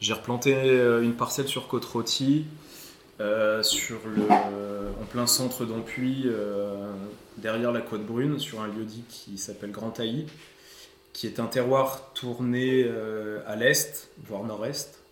J'ai 0.00 0.14
replanté 0.14 0.52
une 0.52 1.14
parcelle 1.14 1.46
sur 1.46 1.68
côte 1.68 1.84
rôtie, 1.84 2.46
euh, 3.20 3.62
sur 3.62 3.98
le, 4.04 4.22
en 5.00 5.04
plein 5.04 5.26
centre 5.26 5.64
d'Ampuy, 5.64 6.24
euh, 6.26 6.92
derrière 7.38 7.72
la 7.72 7.80
côte 7.80 8.04
brune, 8.04 8.38
sur 8.38 8.60
un 8.60 8.68
lieu-dit 8.68 9.04
qui 9.08 9.38
s'appelle 9.38 9.70
Grand 9.70 9.90
Tailly, 9.90 10.26
qui 11.12 11.26
est 11.26 11.40
un 11.40 11.46
terroir 11.46 12.12
tourné 12.14 12.84
euh, 12.84 13.40
à 13.46 13.56
l'est, 13.56 14.10
voire 14.24 14.44
nord-est. 14.44 15.02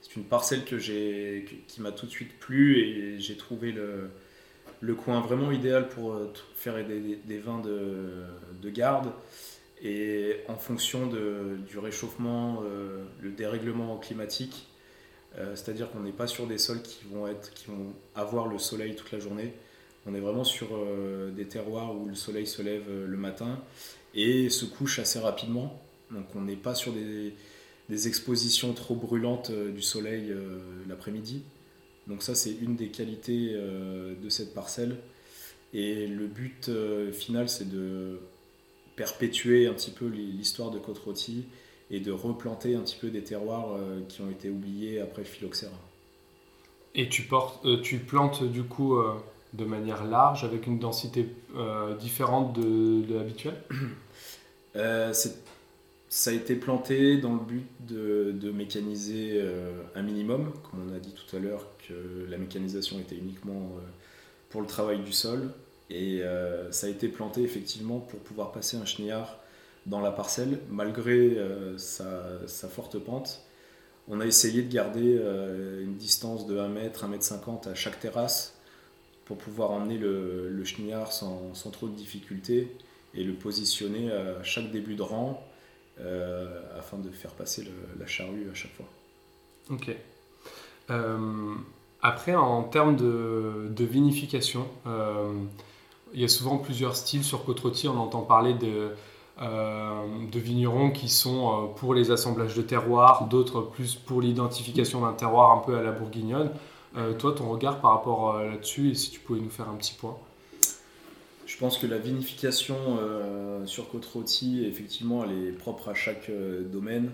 C'est 0.00 0.16
une 0.16 0.24
parcelle 0.24 0.64
que 0.64 0.78
j'ai, 0.78 1.64
qui 1.68 1.80
m'a 1.80 1.92
tout 1.92 2.06
de 2.06 2.10
suite 2.10 2.38
plu 2.38 2.78
et 2.78 3.20
j'ai 3.20 3.36
trouvé 3.36 3.72
le, 3.72 4.94
coin 4.94 5.20
vraiment 5.20 5.52
idéal 5.52 5.88
pour 5.88 6.12
euh, 6.12 6.32
faire 6.56 6.74
des, 6.84 7.38
vins 7.38 7.60
de, 7.60 8.24
de 8.60 8.70
garde. 8.70 9.12
Et 9.82 10.36
en 10.48 10.54
fonction 10.54 11.06
du 11.06 11.78
réchauffement, 11.78 12.62
euh, 12.64 13.04
le 13.20 13.30
dérèglement 13.30 13.96
climatique, 13.98 14.68
euh, 15.38 15.56
c'est-à-dire 15.56 15.90
qu'on 15.90 16.00
n'est 16.00 16.12
pas 16.12 16.26
sur 16.26 16.46
des 16.46 16.58
sols 16.58 16.82
qui 16.82 17.04
vont, 17.10 17.26
être, 17.26 17.52
qui 17.54 17.66
vont 17.66 17.92
avoir 18.14 18.48
le 18.48 18.58
soleil 18.58 18.94
toute 18.94 19.12
la 19.12 19.18
journée. 19.18 19.54
On 20.06 20.14
est 20.14 20.20
vraiment 20.20 20.44
sur 20.44 20.68
euh, 20.72 21.30
des 21.30 21.46
terroirs 21.46 21.96
où 21.96 22.06
le 22.06 22.14
soleil 22.14 22.46
se 22.46 22.60
lève 22.60 22.84
euh, 22.88 23.06
le 23.06 23.16
matin 23.16 23.60
et 24.14 24.50
se 24.50 24.64
couche 24.64 24.98
assez 24.98 25.18
rapidement. 25.18 25.80
Donc 26.10 26.26
on 26.34 26.42
n'est 26.42 26.56
pas 26.56 26.74
sur 26.74 26.92
des, 26.92 27.34
des 27.88 28.08
expositions 28.08 28.74
trop 28.74 28.94
brûlantes 28.94 29.50
du 29.50 29.80
soleil 29.80 30.34
l'après-midi. 30.86 31.42
Donc 32.06 32.22
ça 32.22 32.34
c'est 32.34 32.52
une 32.52 32.76
des 32.76 32.88
qualités 32.88 33.54
de 33.54 34.28
cette 34.28 34.52
parcelle. 34.52 34.98
Et 35.72 36.06
le 36.06 36.26
but 36.26 36.70
final 37.14 37.48
c'est 37.48 37.70
de 37.70 38.20
perpétuer 38.94 39.66
un 39.68 39.72
petit 39.72 39.90
peu 39.90 40.04
l'histoire 40.04 40.70
de 40.70 40.78
Côte-Rôtie 40.78 41.46
et 41.92 42.00
de 42.00 42.12
replanter 42.12 42.74
un 42.76 42.80
petit 42.82 42.98
peu 43.00 43.10
des 43.10 43.24
terroirs 43.24 43.74
euh, 43.76 44.02
qui 44.08 44.22
ont 44.22 44.30
été 44.30 44.50
oubliés 44.50 45.00
après 45.00 45.24
phylloxéra. 45.24 45.78
Et 46.94 47.08
tu, 47.08 47.22
portes, 47.22 47.64
euh, 47.64 47.80
tu 47.80 47.98
plantes 47.98 48.44
du 48.44 48.62
coup 48.64 48.96
euh, 48.96 49.14
de 49.54 49.64
manière 49.64 50.04
large 50.04 50.44
avec 50.44 50.66
une 50.66 50.78
densité 50.78 51.26
différente 52.00 52.54
de, 52.54 53.02
de 53.06 53.14
l'habituel? 53.14 53.54
C'est- 55.12 55.42
ça 56.08 56.30
a 56.30 56.34
été 56.34 56.56
planté 56.56 57.18
dans 57.18 57.34
le 57.34 57.40
but 57.40 57.66
de, 57.80 58.32
de 58.32 58.50
mécaniser 58.52 59.32
euh, 59.40 59.72
un 59.96 60.02
minimum, 60.02 60.52
comme 60.70 60.90
on 60.90 60.94
a 60.96 61.00
dit 61.00 61.14
tout 61.14 61.36
à 61.36 61.40
l'heure 61.40 61.66
que 61.88 62.26
la 62.30 62.38
mécanisation 62.38 62.98
était 63.00 63.16
uniquement 63.16 63.72
euh, 63.78 63.82
pour 64.50 64.60
le 64.62 64.68
travail 64.68 65.00
du 65.00 65.12
sol. 65.12 65.52
Et 65.90 66.22
euh, 66.22 66.72
ça 66.72 66.88
a 66.88 66.90
été 66.90 67.08
planté 67.08 67.42
effectivement 67.42 68.00
pour 68.00 68.20
pouvoir 68.20 68.52
passer 68.52 68.76
un 68.78 68.86
chenillard 68.86 69.38
dans 69.86 70.00
la 70.00 70.12
parcelle, 70.12 70.60
malgré 70.70 71.36
euh, 71.36 71.76
sa, 71.78 72.68
forte 72.68 72.98
pente. 72.98 73.42
On 74.08 74.20
a 74.20 74.26
essayé 74.26 74.62
de 74.62 74.72
garder 74.72 75.16
euh, 75.18 75.82
une 75.82 75.96
distance 75.96 76.46
de 76.46 76.58
1 76.58 76.68
mètre, 76.68 77.04
1 77.04 77.08
mètre 77.08 77.24
50 77.24 77.68
à 77.68 77.74
chaque 77.74 78.00
terrasse 78.00 78.58
pour 79.24 79.38
pouvoir 79.38 79.70
emmener 79.70 79.98
le, 79.98 80.48
le 80.50 80.64
chenillard 80.64 81.12
sans, 81.12 81.52
trop 81.72 81.88
de 81.88 81.94
difficultés 81.94 82.76
et 83.14 83.24
le 83.24 83.34
positionner 83.34 84.10
à 84.10 84.42
chaque 84.42 84.70
début 84.72 84.94
de 84.94 85.02
rang 85.02 85.46
euh, 86.00 86.78
afin 86.78 86.98
de 86.98 87.10
faire 87.10 87.30
passer 87.32 87.68
la 87.98 88.06
charrue 88.06 88.48
à 88.50 88.54
chaque 88.54 88.72
fois. 88.72 88.88
Ok. 89.70 89.94
Après, 92.02 92.34
en 92.34 92.64
termes 92.64 92.96
de, 92.96 93.84
vinification, 93.84 94.66
il 96.12 96.20
y 96.20 96.24
a 96.24 96.28
souvent 96.28 96.58
plusieurs 96.58 96.96
styles 96.96 97.22
sur 97.22 97.44
Côte-Rôtie. 97.44 97.86
On 97.88 97.96
entend 97.96 98.22
parler 98.22 98.54
de, 98.54 98.90
de 99.40 100.38
vignerons 100.38 100.90
qui 100.90 101.08
sont 101.08 101.48
euh, 101.48 101.66
pour 101.74 101.94
les 101.94 102.10
assemblages 102.10 102.54
de 102.54 102.62
terroirs, 102.62 103.28
d'autres 103.28 103.62
plus 103.62 103.94
pour 103.94 104.20
l'identification 104.20 105.00
d'un 105.00 105.14
terroir 105.14 105.52
un 105.52 105.58
peu 105.58 105.76
à 105.76 105.82
la 105.82 105.92
bourguignonne. 105.92 106.50
Euh, 106.96 107.14
toi, 107.14 107.32
ton 107.32 107.48
regard 107.48 107.80
par 107.80 107.92
rapport 107.92 108.36
euh, 108.36 108.50
là-dessus, 108.50 108.90
et 108.90 108.94
si 108.94 109.10
tu 109.10 109.20
pouvais 109.20 109.40
nous 109.40 109.50
faire 109.50 109.68
un 109.68 109.76
petit 109.76 109.94
point 109.94 110.16
Je 111.46 111.56
pense 111.56 111.78
que 111.78 111.86
la 111.86 111.98
vinification 111.98 112.76
euh, 113.00 113.64
sur 113.66 113.88
Côte-Rôtie, 113.88 114.64
effectivement, 114.66 115.24
elle 115.24 115.48
est 115.48 115.52
propre 115.52 115.88
à 115.88 115.94
chaque 115.94 116.28
euh, 116.28 116.62
domaine. 116.62 117.10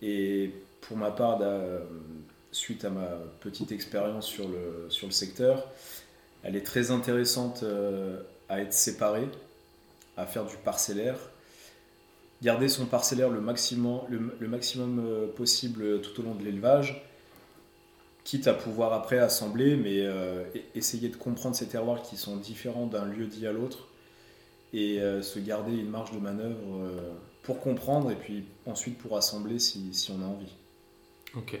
Et 0.00 0.54
pour 0.80 0.96
ma 0.96 1.10
part, 1.10 1.40
suite 2.52 2.84
à 2.84 2.90
ma 2.90 3.08
petite 3.40 3.72
expérience 3.72 4.26
sur 4.26 4.48
le, 4.48 4.86
sur 4.88 5.06
le 5.06 5.12
secteur, 5.12 5.66
elle 6.42 6.56
est 6.56 6.64
très 6.64 6.90
intéressante 6.90 7.62
euh, 7.62 8.22
à 8.48 8.60
être 8.60 8.72
séparée, 8.72 9.28
à 10.18 10.26
faire 10.26 10.44
du 10.44 10.56
parcellaire. 10.56 11.16
Garder 12.42 12.68
son 12.68 12.86
parcellaire 12.86 13.30
le 13.30 13.40
maximum, 13.40 14.00
le, 14.08 14.48
maximum 14.48 15.00
euh, 15.04 15.26
possible 15.26 16.00
tout 16.02 16.20
au 16.20 16.24
long 16.24 16.34
de 16.34 16.44
l'élevage, 16.44 17.02
quitte 18.24 18.46
à 18.46 18.54
pouvoir 18.54 18.92
après 18.92 19.18
assembler, 19.18 19.76
mais 19.76 20.00
euh, 20.00 20.44
e- 20.54 20.60
essayer 20.74 21.08
de 21.08 21.16
comprendre 21.16 21.56
ces 21.56 21.66
terroirs 21.66 22.02
qui 22.02 22.16
sont 22.16 22.36
différents 22.36 22.86
d'un 22.86 23.06
lieu 23.06 23.26
dit 23.26 23.46
à 23.46 23.52
l'autre 23.52 23.88
et 24.72 25.00
euh, 25.00 25.22
se 25.22 25.38
garder 25.38 25.72
une 25.72 25.88
marge 25.88 26.12
de 26.12 26.18
manœuvre 26.18 26.58
pour 27.42 27.60
comprendre 27.60 28.10
et 28.10 28.16
puis 28.16 28.44
ensuite 28.66 28.98
pour 28.98 29.16
assembler 29.16 29.58
si, 29.58 29.90
on 30.10 30.22
a 30.22 30.26
envie. 30.26 30.52
Ok. 31.36 31.58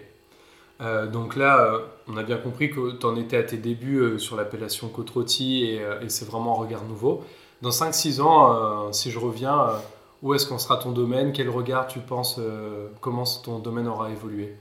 Donc 1.12 1.34
là, 1.34 1.80
on 2.06 2.16
a 2.16 2.22
bien 2.22 2.36
compris 2.36 2.70
que 2.70 2.92
tu 2.92 3.04
en 3.04 3.16
étais 3.16 3.36
à 3.36 3.42
tes 3.42 3.56
débuts 3.56 4.16
sur 4.20 4.36
l'appellation 4.36 4.88
Côte-Rôtie 4.88 5.64
et, 5.64 5.82
et 6.02 6.08
c'est 6.08 6.24
vraiment 6.24 6.56
un 6.56 6.60
regard 6.62 6.84
nouveau. 6.84 7.24
Dans 7.60 7.70
5-6 7.70 8.20
ans, 8.20 8.86
euh, 8.88 8.92
si 8.92 9.10
je 9.10 9.18
reviens, 9.18 9.68
euh, 9.68 9.78
où 10.22 10.32
est-ce 10.32 10.46
qu'on 10.46 10.58
sera 10.58 10.76
ton 10.76 10.92
domaine? 10.92 11.32
Quel 11.32 11.48
regard 11.48 11.88
tu 11.88 11.98
penses 11.98 12.36
euh, 12.38 12.88
Comment 13.00 13.24
ton 13.24 13.58
domaine 13.58 13.88
aura 13.88 14.10
évolué? 14.10 14.54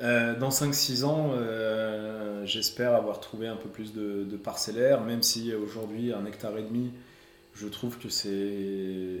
Dans 0.00 0.50
5-6 0.50 1.04
ans, 1.04 1.30
j'espère 2.44 2.94
avoir 2.94 3.20
trouvé 3.20 3.48
un 3.48 3.56
peu 3.56 3.70
plus 3.70 3.94
de, 3.94 4.24
de 4.24 4.36
parcellaires, 4.36 5.00
même 5.00 5.22
si 5.22 5.54
aujourd'hui, 5.54 6.12
un 6.12 6.26
hectare 6.26 6.58
et 6.58 6.62
demi, 6.62 6.90
je 7.54 7.66
trouve 7.68 7.96
que 7.96 8.10
c'est 8.10 9.20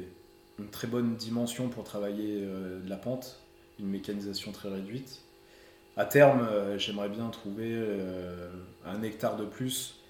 une 0.58 0.68
très 0.70 0.86
bonne 0.86 1.14
dimension 1.14 1.68
pour 1.68 1.84
travailler 1.84 2.40
de 2.42 2.90
la 2.90 2.96
pente, 2.96 3.40
une 3.78 3.88
mécanisation 3.88 4.52
très 4.52 4.68
réduite. 4.68 5.22
À 5.96 6.04
terme, 6.04 6.46
j'aimerais 6.76 7.08
bien 7.08 7.30
trouver 7.30 7.80
un 8.84 9.02
hectare 9.02 9.36
de 9.36 9.46
plus. 9.46 10.03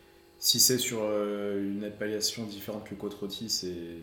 Si 0.44 0.60
c'est 0.60 0.76
sur 0.76 0.98
euh, 1.00 1.58
une 1.58 1.84
appellation 1.84 2.44
différente 2.44 2.84
que 2.84 2.94
côte-rôtie, 2.94 3.48
c'est 3.48 3.96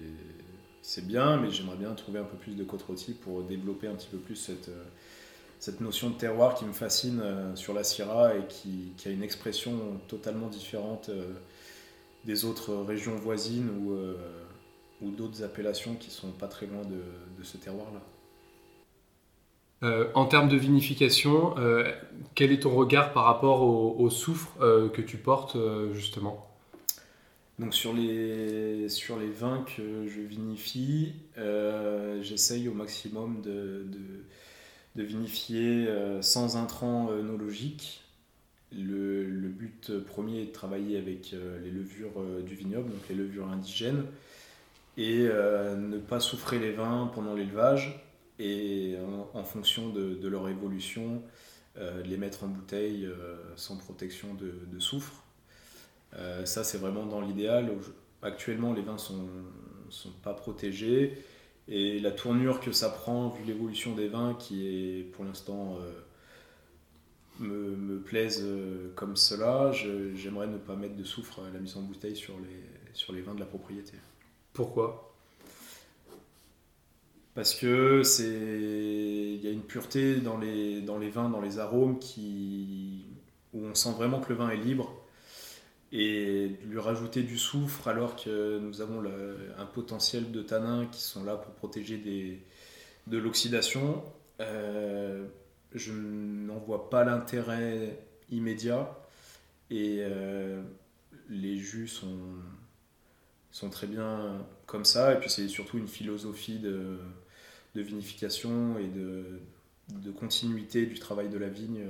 c'est 0.81 1.05
bien, 1.05 1.37
mais 1.37 1.51
j'aimerais 1.51 1.77
bien 1.77 1.93
trouver 1.93 2.17
un 2.17 2.23
peu 2.23 2.35
plus 2.35 2.55
de 2.55 2.63
côte-rôtie 2.63 3.13
pour 3.13 3.43
développer 3.43 3.85
un 3.85 3.93
petit 3.93 4.07
peu 4.07 4.17
plus 4.17 4.35
cette, 4.37 4.69
euh, 4.69 4.83
cette 5.59 5.81
notion 5.81 6.09
de 6.09 6.15
terroir 6.15 6.55
qui 6.55 6.65
me 6.65 6.73
fascine 6.73 7.19
euh, 7.21 7.55
sur 7.55 7.75
la 7.75 7.83
Syrah 7.83 8.35
et 8.35 8.47
qui, 8.49 8.93
qui 8.97 9.07
a 9.07 9.11
une 9.11 9.21
expression 9.21 10.01
totalement 10.07 10.47
différente 10.47 11.11
des 12.25 12.43
autres 12.43 12.73
régions 12.73 13.15
voisines 13.17 13.69
ou, 13.69 13.93
ou 15.05 15.11
d'autres 15.11 15.43
appellations 15.43 15.93
qui 15.93 16.09
sont 16.09 16.31
pas 16.31 16.47
très 16.47 16.65
loin 16.65 16.81
de, 16.81 17.03
de 17.37 17.43
ce 17.43 17.57
terroir-là. 17.57 18.01
Euh, 19.83 20.05
En 20.13 20.25
termes 20.25 20.47
de 20.47 20.57
vinification, 20.57 21.57
euh, 21.57 21.91
quel 22.35 22.51
est 22.51 22.61
ton 22.61 22.75
regard 22.75 23.13
par 23.13 23.25
rapport 23.25 23.61
au, 23.63 24.09
soufre 24.09 24.55
euh, 24.61 24.89
que 24.89 25.01
tu 25.01 25.17
portes 25.17 25.57
justement? 25.93 26.47
Donc 27.57 27.73
sur 27.73 27.93
les, 27.93 28.89
sur 28.89 29.19
les 29.19 29.29
vins 29.29 29.63
que 29.75 30.07
je 30.07 30.21
vinifie, 30.21 31.13
j'essaye 32.21 32.67
au 32.67 32.73
maximum 32.73 33.41
de, 33.41 33.85
de, 34.95 35.03
vinifier 35.03 35.87
sans 36.21 36.57
intrants 36.57 37.11
œnologiques. 37.11 38.03
Le, 38.71 39.25
le 39.25 39.49
but 39.49 39.91
premier 39.99 40.41
est 40.41 40.45
de 40.45 40.51
travailler 40.51 40.97
avec 40.97 41.35
les 41.63 41.69
levures 41.69 42.23
du 42.43 42.55
vignoble, 42.55 42.89
donc 42.89 43.01
les 43.09 43.15
levures 43.15 43.47
indigènes, 43.49 44.05
et 44.97 45.19
ne 45.19 45.97
pas 45.99 46.19
souffrer 46.19 46.57
les 46.57 46.71
vins 46.71 47.11
pendant 47.13 47.35
l'élevage, 47.35 48.10
et 48.41 48.97
en, 48.99 49.39
en 49.39 49.43
fonction 49.43 49.89
de, 49.89 50.27
leur 50.27 50.49
évolution, 50.49 51.21
euh, 51.77 52.03
les 52.03 52.17
mettre 52.17 52.43
en 52.43 52.47
bouteille 52.47 53.05
euh, 53.05 53.37
sans 53.55 53.77
protection 53.77 54.33
de, 54.33 54.79
soufre. 54.79 55.23
Euh, 56.15 56.45
ça, 56.45 56.63
c'est 56.63 56.77
vraiment 56.77 57.05
dans 57.05 57.21
l'idéal. 57.21 57.71
Actuellement, 58.21 58.73
les 58.73 58.81
vins 58.81 58.97
sont, 58.97 59.27
sont 59.89 60.11
pas 60.23 60.33
protégés. 60.33 61.17
Et 61.67 61.99
la 61.99 62.11
tournure 62.11 62.59
que 62.59 62.71
ça 62.71 62.89
prend, 62.89 63.29
vu 63.29 63.43
l'évolution 63.45 63.95
des 63.95 64.07
vins, 64.07 64.33
qui 64.33 64.67
est 64.67 65.03
pour 65.03 65.23
l'instant 65.23 65.77
euh, 65.79 65.91
me, 67.39 67.75
me 67.75 67.99
plaise 67.99 68.41
euh, 68.43 68.91
comme 68.95 69.15
cela, 69.15 69.71
j'aimerais 69.71 70.47
ne 70.47 70.57
pas 70.57 70.75
mettre 70.75 70.95
de 70.95 71.03
soufre 71.03 71.39
à 71.39 71.53
la 71.53 71.59
mise 71.59 71.77
en 71.77 71.81
bouteille 71.81 72.15
sur 72.15 72.33
les, 72.39 72.93
sur 72.93 73.13
les 73.13 73.21
vins 73.21 73.35
de 73.35 73.39
la 73.39 73.45
propriété. 73.45 73.93
Pourquoi? 74.53 75.10
Parce 77.33 77.55
que 77.55 78.03
c'est 78.03 78.25
il 78.25 79.41
y 79.41 79.47
a 79.47 79.51
une 79.51 79.63
pureté 79.63 80.15
dans 80.17 80.37
les, 80.37 80.81
dans 80.81 80.97
les 80.97 81.09
vins, 81.09 81.29
dans 81.29 81.41
les 81.41 81.59
arômes 81.59 81.99
qui 81.99 83.05
où 83.53 83.65
on 83.65 83.75
sent 83.75 83.91
vraiment 83.91 84.19
que 84.19 84.29
le 84.29 84.35
vin 84.35 84.49
est 84.49 84.57
libre. 84.57 84.93
Et 85.93 86.51
lui 86.65 86.79
rajouter 86.79 87.21
du 87.21 87.37
soufre 87.37 87.87
alors 87.89 88.15
que 88.15 88.59
nous 88.59 88.81
avons 88.81 89.03
un 89.57 89.65
potentiel 89.65 90.31
de 90.31 90.41
tanins 90.41 90.85
qui 90.85 91.01
sont 91.01 91.23
là 91.25 91.35
pour 91.35 91.53
protéger 91.53 91.97
des, 91.97 92.41
de 93.07 93.17
l'oxydation, 93.17 94.01
euh, 94.39 95.27
je 95.73 95.91
n'en 95.91 96.59
vois 96.59 96.89
pas 96.89 97.03
l'intérêt 97.03 97.99
immédiat. 98.29 98.97
Et 99.69 99.97
euh, 99.99 100.61
les 101.29 101.57
jus 101.57 101.87
sont, 101.87 102.19
sont 103.51 103.69
très 103.69 103.87
bien 103.87 104.45
comme 104.65 104.85
ça. 104.85 105.13
Et 105.13 105.19
puis 105.19 105.29
c'est 105.29 105.49
surtout 105.49 105.77
une 105.77 105.89
philosophie 105.89 106.59
de, 106.59 106.99
de 107.75 107.81
vinification 107.81 108.77
et 108.79 108.87
de, 108.87 109.39
de 109.89 110.11
continuité 110.11 110.85
du 110.85 110.99
travail 110.99 111.29
de 111.29 111.37
la 111.37 111.49
vigne. 111.49 111.81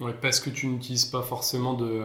Ouais, 0.00 0.14
parce 0.20 0.40
que 0.40 0.50
tu 0.50 0.66
n'utilises 0.66 1.06
pas 1.06 1.22
forcément 1.22 1.74
de, 1.74 2.04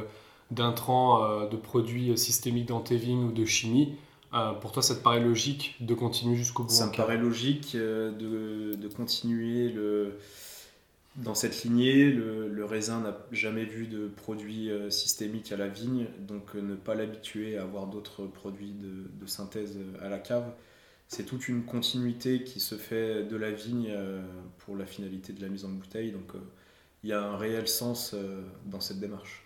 d'intrants, 0.49 1.23
euh, 1.23 1.47
de 1.47 1.57
produits 1.57 2.17
systémiques 2.17 2.67
dans 2.67 2.81
tes 2.81 2.97
vignes 2.97 3.25
ou 3.25 3.31
de 3.31 3.45
chimie. 3.45 3.95
Euh, 4.33 4.53
pour 4.53 4.71
toi, 4.71 4.81
ça 4.81 4.95
te 4.95 5.03
paraît 5.03 5.19
logique 5.19 5.75
de 5.81 5.93
continuer 5.93 6.35
jusqu'au 6.35 6.63
bout 6.63 6.69
Ça 6.69 6.87
me 6.87 6.95
paraît 6.95 7.17
logique 7.17 7.75
euh, 7.75 8.11
de, 8.11 8.75
de 8.77 8.87
continuer 8.87 9.69
le, 9.69 10.17
dans 11.17 11.35
cette 11.35 11.63
lignée. 11.63 12.09
Le, 12.09 12.47
le 12.47 12.65
raisin 12.65 13.01
n'a 13.01 13.17
jamais 13.33 13.65
vu 13.65 13.87
de 13.87 14.07
produits 14.07 14.71
euh, 14.71 14.89
systémiques 14.89 15.51
à 15.51 15.57
la 15.57 15.67
vigne, 15.67 16.05
donc 16.19 16.55
euh, 16.55 16.61
ne 16.61 16.75
pas 16.75 16.95
l'habituer 16.95 17.57
à 17.57 17.63
avoir 17.63 17.87
d'autres 17.87 18.25
produits 18.25 18.71
de, 18.71 19.09
de 19.19 19.29
synthèse 19.29 19.77
à 20.01 20.07
la 20.07 20.19
cave. 20.19 20.53
C'est 21.13 21.25
toute 21.25 21.49
une 21.49 21.63
continuité 21.65 22.41
qui 22.45 22.61
se 22.61 22.75
fait 22.75 23.23
de 23.25 23.35
la 23.35 23.51
vigne 23.51 23.89
euh, 23.89 24.21
pour 24.59 24.77
la 24.77 24.85
finalité 24.85 25.33
de 25.33 25.41
la 25.41 25.49
mise 25.49 25.65
en 25.65 25.69
bouteille. 25.69 26.13
Donc 26.13 26.33
euh, 26.35 26.39
il 27.03 27.09
y 27.09 27.13
a 27.13 27.21
un 27.21 27.35
réel 27.35 27.67
sens 27.67 28.13
euh, 28.13 28.41
dans 28.65 28.79
cette 28.79 29.01
démarche. 29.01 29.43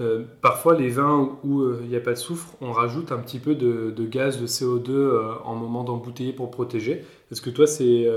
Euh, 0.00 0.24
parfois, 0.42 0.76
les 0.76 0.88
vins 0.88 1.38
où 1.44 1.60
euh, 1.60 1.78
il 1.84 1.88
n'y 1.90 1.94
a 1.94 2.00
pas 2.00 2.10
de 2.10 2.18
soufre, 2.18 2.56
on 2.60 2.72
rajoute 2.72 3.12
un 3.12 3.18
petit 3.18 3.38
peu 3.38 3.54
de, 3.54 3.92
de 3.92 4.04
gaz, 4.04 4.40
de 4.40 4.48
CO2 4.48 4.90
euh, 4.90 5.34
en 5.44 5.54
moment 5.54 5.84
d'embouteiller 5.84 6.32
pour 6.32 6.50
protéger. 6.50 7.04
Est-ce 7.30 7.40
que 7.40 7.50
toi, 7.50 7.68
c'est, 7.68 8.10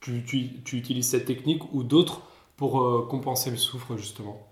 tu, 0.00 0.24
tu- 0.24 0.62
tu 0.64 0.76
utilises 0.78 1.08
cette 1.08 1.26
technique 1.26 1.72
ou 1.72 1.84
d'autres 1.84 2.22
pour 2.56 3.06
compenser 3.08 3.50
le 3.50 3.56
soufre, 3.56 3.96
justement? 3.96 4.48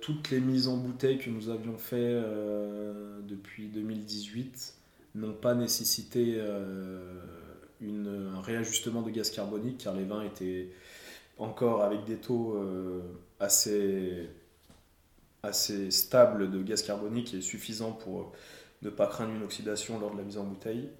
Toutes 0.00 0.30
les 0.30 0.40
mises 0.40 0.68
en 0.68 0.76
bouteille 0.78 1.18
que 1.18 1.30
nous 1.30 1.48
avions 1.50 1.76
fait 1.76 2.20
depuis 3.28 3.68
2018 3.68 4.75
n'ont 5.16 5.34
pas 5.34 5.54
nécessité 5.54 6.34
euh, 6.36 7.20
un 7.82 8.40
réajustement 8.40 9.02
de 9.02 9.10
gaz 9.10 9.30
carbonique 9.30 9.78
car 9.78 9.94
les 9.94 10.04
vins 10.04 10.22
étaient 10.22 10.70
encore 11.38 11.82
avec 11.82 12.04
des 12.04 12.16
taux 12.16 12.54
euh, 12.56 13.00
assez, 13.40 14.28
assez 15.42 15.90
stables 15.90 16.50
de 16.50 16.62
gaz 16.62 16.82
carbonique 16.82 17.34
et 17.34 17.40
suffisants 17.40 17.92
pour 17.92 18.32
ne 18.82 18.90
pas 18.90 19.06
craindre 19.06 19.32
une 19.34 19.42
oxydation 19.42 19.98
lors 19.98 20.12
de 20.12 20.18
la 20.18 20.22
mise 20.22 20.38
en 20.38 20.44
bouteille. 20.44 20.90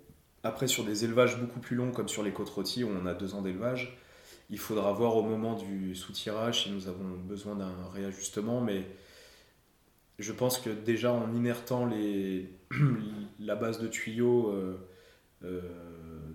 Après, 0.43 0.67
sur 0.67 0.85
des 0.85 1.05
élevages 1.05 1.41
beaucoup 1.41 1.61
plus 1.61 1.77
longs 1.77 1.93
comme 1.93 2.09
sur 2.09 2.23
les 2.23 2.33
côtes 2.33 2.51
rôties 2.51 2.85
où 2.85 2.91
on 2.91 3.07
a 3.07 3.15
deux 3.15 3.35
ans 3.35 3.43
d'élevage, 3.43 3.99
il 4.49 4.59
faudra 4.59 4.93
voir 4.93 5.17
au 5.17 5.23
moment 5.23 5.55
du 5.55 5.95
sous-tirage 5.95 6.65
si 6.65 6.71
nous 6.71 6.89
avons 6.89 7.17
besoin 7.25 7.57
d'un 7.57 7.75
réajustement, 7.93 8.61
mais 8.61 8.87
je 10.19 10.33
pense 10.33 10.59
que 10.59 10.71
déjà 10.71 11.13
en 11.13 11.35
inertant 11.35 11.85
les, 11.85 12.49
la 13.41 13.55
base 13.57 13.81
de 13.81 13.89
tuyaux 13.89 14.51
euh, 14.51 14.79
euh, 15.45 15.61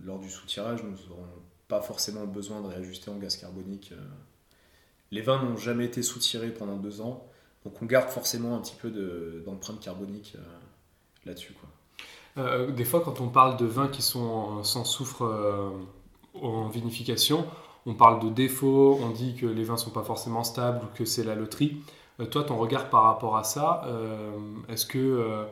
lors 0.04 0.20
du 0.20 0.30
sous-tirage, 0.30 0.84
nous 0.84 0.92
n'aurons 1.10 1.26
pas 1.68 1.82
forcément 1.82 2.26
besoin 2.26 2.62
de 2.62 2.68
réajuster 2.68 3.10
en 3.12 3.18
gaz 3.18 3.38
carbonique. 3.38 3.94
euh. 3.94 4.02
Les 5.12 5.22
vins 5.22 5.42
n'ont 5.44 5.58
jamais 5.58 5.86
été 5.86 6.02
sous-tirés 6.02 6.52
pendant 6.52 6.78
deux 6.78 7.02
ans, 7.02 7.28
donc 7.66 7.82
on 7.82 7.86
garde 7.86 8.10
forcément 8.10 8.56
un 8.56 8.62
petit 8.62 8.76
peu 8.82 8.90
de- 8.90 9.44
d'empreinte 9.46 9.80
carbonique 9.82 10.36
là-dessus. 11.26 11.54
Des 12.38 12.86
fois, 12.86 13.02
quand 13.02 13.20
on 13.20 13.28
parle 13.28 13.58
de 13.58 13.66
vins 13.66 13.90
qui 13.90 14.02
sont 14.02 14.64
sans 14.64 14.86
soufre 14.86 15.74
en 16.34 16.70
vinification, 16.70 17.46
on 17.86 17.94
parle 17.94 18.24
de 18.24 18.30
défauts, 18.30 18.98
on 19.02 19.10
dit 19.10 19.36
que 19.36 19.46
les 19.46 19.66
vins 19.66 19.76
sont 19.76 19.90
pas 19.92 20.04
forcément 20.04 20.46
stables 20.46 20.86
ou 20.86 20.96
que 20.98 21.04
c'est 21.04 21.26
la 21.26 21.36
loterie. 21.36 21.82
Toi, 22.30 22.46
ton 22.46 22.58
regard 22.58 22.90
par 22.90 23.04
rapport 23.04 23.36
à 23.36 23.44
ça, 23.44 23.86
est-ce 24.70 24.86
que, 24.86 25.46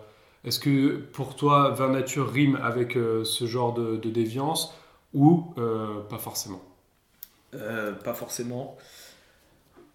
est-ce 0.45 0.59
que 0.59 0.97
pour 0.97 1.35
toi, 1.35 1.71
vin 1.71 1.89
nature 1.89 2.31
rime 2.31 2.57
avec 2.61 2.95
euh, 2.95 3.25
ce 3.25 3.45
genre 3.45 3.73
de, 3.73 3.97
déviance 3.97 4.73
ou 5.13 5.53
euh, 5.57 5.99
pas 6.01 6.17
forcément? 6.17 6.61
Euh, 7.55 7.91
pas 7.91 8.13
forcément. 8.13 8.77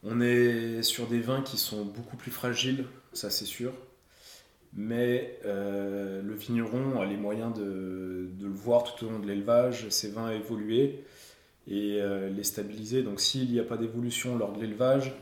On 0.02 0.20
est 0.20 0.82
sur 0.82 1.06
des 1.06 1.20
vins 1.20 1.40
qui 1.40 1.56
sont 1.56 1.84
beaucoup 1.84 2.16
plus 2.16 2.30
fragiles, 2.30 2.84
ça 3.14 3.30
c'est 3.30 3.46
sûr. 3.46 3.72
Mais 4.76 5.38
le 5.44 6.34
vigneron 6.34 7.00
a 7.00 7.06
les 7.06 7.16
moyens 7.16 7.54
de, 7.54 8.28
de 8.32 8.46
le 8.46 8.52
voir 8.52 8.82
tout 8.82 9.06
au 9.06 9.10
long 9.10 9.20
de 9.20 9.26
l'élevage, 9.26 9.88
ces 9.88 10.11
vins 10.11 10.30
évoluer 10.30 11.04
et 11.68 12.02
les 12.02 12.42
stabiliser. 12.42 13.02
Donc 13.02 13.20
s'il 13.20 13.50
n'y 13.50 13.61
a 13.61 13.62
pas 13.62 13.76
d'évolution 13.76 14.37
lors 14.37 14.52
de 14.52 14.61
l'élevage, 14.61 15.14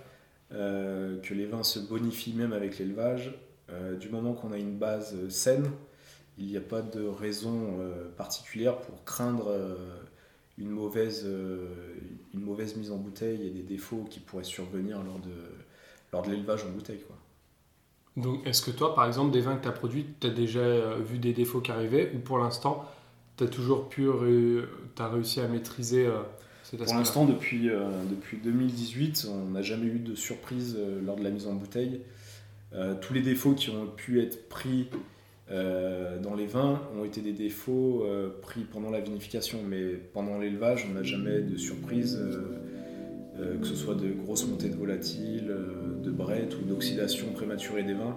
que 0.50 1.34
les 1.34 1.46
vins 1.46 1.62
se 1.62 1.78
bonifient 1.78 2.32
même 2.32 2.54
avec 2.54 2.78
l'élevage, 2.78 3.34
du 4.00 4.08
moment 4.08 4.32
qu'on 4.34 4.52
a 4.52 4.58
une 4.58 4.76
base 4.76 5.28
saine, 5.28 5.70
il 6.38 6.46
n'y 6.46 6.56
a 6.56 6.60
pas 6.60 6.82
de 6.82 7.04
raison 7.04 7.78
euh, 7.78 8.08
particulière 8.16 8.78
pour 8.78 9.04
craindre 9.04 9.48
euh, 9.48 9.76
une 10.58 10.70
mauvaise, 10.70 11.24
euh, 11.26 11.68
une 12.34 12.40
mauvaise 12.40 12.76
mise 12.76 12.90
en 12.90 12.96
bouteille 12.96 13.46
et 13.46 13.50
des 13.50 13.62
défauts 13.62 14.06
qui 14.08 14.20
pourraient 14.20 14.44
survenir 14.44 15.02
lors 15.02 15.18
de, 15.18 15.34
lors 16.12 16.22
de 16.22 16.30
l'élevage 16.30 16.64
en 16.64 16.70
bouteille. 16.70 17.00
Quoi. 17.06 17.16
Donc, 18.16 18.46
est-ce 18.46 18.62
que 18.62 18.70
toi, 18.70 18.94
par 18.94 19.06
exemple, 19.06 19.30
des 19.30 19.40
vins 19.40 19.56
que 19.56 19.62
tu 19.62 19.68
as 19.68 19.72
produits, 19.72 20.06
tu 20.20 20.26
as 20.26 20.30
déjà 20.30 20.60
euh, 20.60 20.98
vu 20.98 21.18
des 21.18 21.32
défauts 21.32 21.60
qui 21.60 21.70
arrivaient 21.70 22.12
ou 22.14 22.18
pour 22.18 22.38
l'instant, 22.38 22.84
tu 23.36 23.44
as 23.44 23.48
toujours 23.48 23.88
pu, 23.88 24.08
t'as 24.94 25.08
réussi 25.08 25.40
à 25.40 25.48
maîtriser 25.48 26.06
euh, 26.06 26.20
cet 26.62 26.84
Pour 26.84 26.94
l'instant, 26.94 27.24
depuis, 27.24 27.68
euh, 27.68 27.90
depuis 28.08 28.38
2018, 28.38 29.28
on 29.30 29.50
n'a 29.50 29.62
jamais 29.62 29.86
eu 29.86 29.98
de 29.98 30.14
surprise 30.14 30.76
euh, 30.78 31.00
lors 31.02 31.16
de 31.16 31.24
la 31.24 31.30
mise 31.30 31.46
en 31.46 31.54
bouteille. 31.54 32.00
Euh, 32.74 32.94
tous 33.00 33.12
les 33.12 33.20
défauts 33.20 33.52
qui 33.52 33.70
ont 33.70 33.86
pu 33.86 34.20
être 34.22 34.48
pris 34.48 34.88
euh, 35.50 36.18
dans 36.18 36.34
les 36.34 36.46
vins 36.46 36.80
ont 36.98 37.04
été 37.04 37.20
des 37.20 37.32
défauts 37.32 38.04
euh, 38.04 38.30
pris 38.40 38.62
pendant 38.62 38.90
la 38.90 39.00
vinification, 39.00 39.58
mais 39.68 39.82
pendant 40.12 40.38
l'élevage, 40.38 40.86
on 40.90 40.94
n'a 40.94 41.02
jamais 41.02 41.40
de 41.40 41.56
surprise, 41.56 42.18
que 43.60 43.66
ce 43.66 43.74
soit 43.74 43.94
de 43.94 44.08
grosses 44.10 44.46
montées 44.46 44.68
de 44.68 44.76
volatiles, 44.76 45.52
de 46.02 46.10
brettes 46.10 46.56
ou 46.58 46.64
d'oxydation 46.64 47.32
prématurée 47.32 47.82
des 47.82 47.94
vins. 47.94 48.16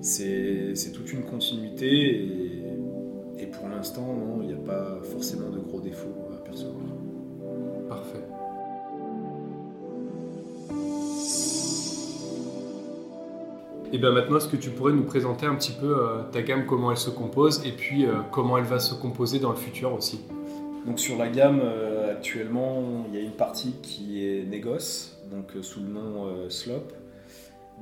C'est 0.00 0.92
toute 0.94 1.12
une 1.12 1.24
continuité 1.24 2.26
et, 3.38 3.46
pour 3.46 3.68
l'instant, 3.68 4.38
il 4.40 4.48
n'y 4.48 4.54
a 4.54 4.56
pas 4.56 5.00
forcément 5.02 5.50
de 5.50 5.58
gros 5.58 5.80
défauts 5.80 6.28
à 6.32 6.42
percevoir. 6.44 6.95
Et 13.92 13.98
bien 13.98 14.10
maintenant, 14.10 14.38
est-ce 14.38 14.48
que 14.48 14.56
tu 14.56 14.70
pourrais 14.70 14.92
nous 14.92 15.04
présenter 15.04 15.46
un 15.46 15.54
petit 15.54 15.72
peu 15.72 15.96
euh, 15.96 16.22
ta 16.32 16.42
gamme, 16.42 16.66
comment 16.66 16.90
elle 16.90 16.96
se 16.96 17.10
compose, 17.10 17.64
et 17.64 17.70
puis 17.70 18.04
euh, 18.04 18.14
comment 18.32 18.58
elle 18.58 18.64
va 18.64 18.80
se 18.80 18.94
composer 18.94 19.38
dans 19.38 19.50
le 19.50 19.56
futur 19.56 19.94
aussi? 19.94 20.20
Donc 20.84 20.98
sur 20.98 21.16
la 21.16 21.28
gamme, 21.28 21.60
euh, 21.62 22.12
actuellement, 22.12 23.06
il 23.08 23.14
y 23.14 23.18
a 23.18 23.24
une 23.24 23.36
partie 23.36 23.74
qui 23.82 24.26
est 24.26 24.42
négoce, 24.44 25.16
donc 25.30 25.52
sous 25.62 25.80
le 25.80 25.88
nom 25.88 26.50
Slop. 26.50 26.92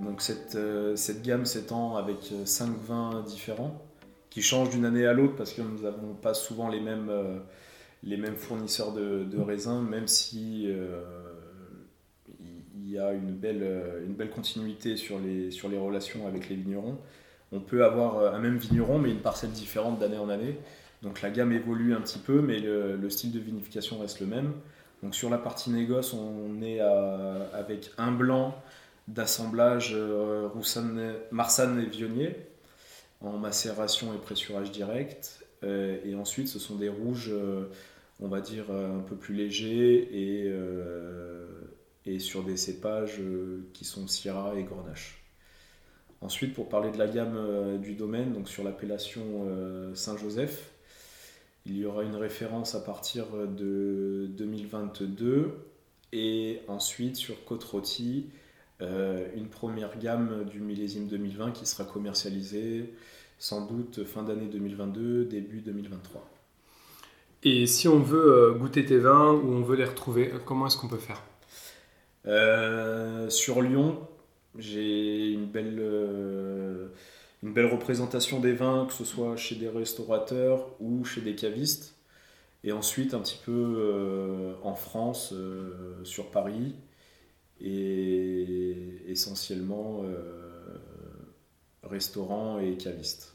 Donc 0.02 0.20
cette, 0.20 0.58
cette 0.96 1.22
gamme 1.22 1.46
s'étend 1.46 1.96
avec 1.96 2.32
5 2.44 2.68
vins 2.86 3.22
différents, 3.26 3.80
qui 4.28 4.42
changent 4.42 4.70
d'une 4.70 4.84
année 4.84 5.06
à 5.06 5.12
l'autre 5.12 5.36
parce 5.36 5.52
que 5.52 5.62
nous 5.62 5.82
n'avons 5.82 6.14
pas 6.20 6.34
souvent 6.34 6.68
les 6.68 6.80
mêmes, 6.80 7.10
les 8.02 8.16
mêmes 8.16 8.36
fournisseurs 8.36 8.92
de, 8.92 9.40
raisins, 9.40 9.82
même 9.88 10.08
si 10.08 10.68
il 12.84 12.90
y 12.90 12.98
a 12.98 13.12
une 13.12 13.32
belle, 13.32 13.62
euh, 13.62 14.04
une 14.04 14.14
belle 14.14 14.30
continuité 14.30 14.96
sur 14.96 15.18
les, 15.18 15.50
sur 15.50 15.68
les 15.68 15.78
relations 15.78 16.26
avec 16.26 16.48
les 16.48 16.56
vignerons. 16.56 16.98
On 17.50 17.60
peut 17.60 17.84
avoir 17.84 18.18
euh, 18.18 18.32
un 18.32 18.38
même 18.38 18.58
vigneron, 18.58 18.98
mais 18.98 19.10
une 19.10 19.20
parcelle 19.20 19.50
différente 19.50 19.98
d'année 19.98 20.18
en 20.18 20.28
année. 20.28 20.58
Donc 21.02 21.22
la 21.22 21.30
gamme 21.30 21.52
évolue 21.52 21.94
un 21.94 22.00
petit 22.00 22.18
peu, 22.18 22.40
mais 22.40 22.58
le, 22.58 22.96
le 22.96 23.10
style 23.10 23.32
de 23.32 23.38
vinification 23.38 23.98
reste 23.98 24.20
le 24.20 24.26
même. 24.26 24.52
Donc 25.02 25.14
sur 25.14 25.30
la 25.30 25.38
partie 25.38 25.70
négoce, 25.70 26.14
on 26.14 26.62
est 26.62 26.80
avec 26.80 27.90
un 27.98 28.10
blanc 28.10 28.54
d'assemblage 29.06 29.92
euh, 29.94 30.48
Marsanne 31.30 31.80
et 31.80 31.86
Vionnier 31.86 32.36
en 33.20 33.36
macération 33.36 34.14
et 34.14 34.18
pressurage 34.18 34.70
direct. 34.70 35.44
Euh, 35.62 35.98
et 36.06 36.14
ensuite, 36.14 36.48
ce 36.48 36.58
sont 36.58 36.76
des 36.76 36.88
rouges, 36.88 37.32
on 38.20 38.28
va 38.28 38.40
dire, 38.40 38.70
un 38.70 39.00
peu 39.00 39.16
plus 39.16 39.34
légers 39.34 40.08
et, 40.10 40.50
et 42.06 42.18
sur 42.18 42.44
des 42.44 42.56
cépages 42.56 43.20
euh, 43.20 43.68
qui 43.72 43.84
sont 43.84 44.06
Syrah 44.06 44.54
et 44.56 44.64
Grenache. 44.64 45.24
Ensuite, 46.24 46.54
pour 46.54 46.70
parler 46.70 46.90
de 46.90 46.96
la 46.96 47.06
gamme 47.06 47.36
euh, 47.36 47.76
du 47.76 47.92
domaine, 47.92 48.32
donc 48.32 48.48
sur 48.48 48.64
l'appellation 48.64 49.20
euh, 49.46 49.94
Saint-Joseph, 49.94 50.70
il 51.66 51.76
y 51.76 51.84
aura 51.84 52.02
une 52.02 52.16
référence 52.16 52.74
à 52.74 52.80
partir 52.80 53.26
de 53.46 54.30
2022 54.30 55.52
et 56.14 56.60
ensuite 56.66 57.16
sur 57.16 57.44
Côte-Rôtie, 57.44 58.30
euh, 58.80 59.26
une 59.36 59.48
première 59.48 59.98
gamme 59.98 60.44
du 60.44 60.60
millésime 60.60 61.08
2020 61.08 61.50
qui 61.50 61.66
sera 61.66 61.84
commercialisée 61.84 62.94
sans 63.38 63.66
doute 63.66 64.04
fin 64.04 64.22
d'année 64.22 64.46
2022, 64.46 65.26
début 65.26 65.60
2023. 65.60 66.26
Et 67.42 67.66
si 67.66 67.86
on 67.86 67.98
veut 67.98 68.54
goûter 68.58 68.86
tes 68.86 68.96
vins 68.96 69.32
ou 69.32 69.52
on 69.52 69.60
veut 69.60 69.76
les 69.76 69.84
retrouver, 69.84 70.32
comment 70.46 70.68
est-ce 70.68 70.78
qu'on 70.78 70.88
peut 70.88 70.96
faire? 70.96 71.22
Euh, 72.26 73.28
sur 73.30 73.62
Lyon, 73.62 74.06
j'ai 74.58 75.28
une 75.30 75.46
belle, 75.46 75.78
euh, 75.78 76.88
une 77.42 77.52
belle 77.52 77.66
représentation 77.66 78.40
des 78.40 78.52
vins, 78.52 78.86
que 78.86 78.92
ce 78.94 79.04
soit 79.04 79.36
chez 79.36 79.56
des 79.56 79.68
restaurateurs 79.68 80.68
ou 80.80 81.04
chez 81.04 81.20
des 81.20 81.34
cavistes. 81.34 81.96
Et 82.64 82.72
ensuite, 82.72 83.14
un 83.14 83.20
petit 83.20 83.38
peu 83.44 83.52
euh, 83.78 84.54
en 84.62 84.74
France, 84.74 85.34
sur 86.04 86.30
Paris. 86.30 86.74
et 87.60 89.02
essentiellement 89.08 90.02
euh, 90.04 90.78
restaurant 91.82 92.58
et 92.60 92.76
caviste. 92.76 93.34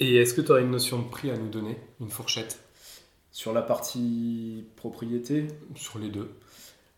Et 0.00 0.16
est-ce 0.16 0.34
que 0.34 0.40
tu 0.40 0.50
aurais 0.52 0.62
une 0.62 0.70
notion 0.70 1.00
de 1.02 1.08
prix 1.08 1.30
à 1.30 1.36
nous 1.36 1.48
donner? 1.48 1.76
Une 2.00 2.10
fourchette? 2.10 2.60
Sur 3.32 3.52
la 3.52 3.62
partie 3.62 4.64
propriété, 4.76 5.46
Sur 5.76 5.98
les 5.98 6.08
deux. 6.08 6.30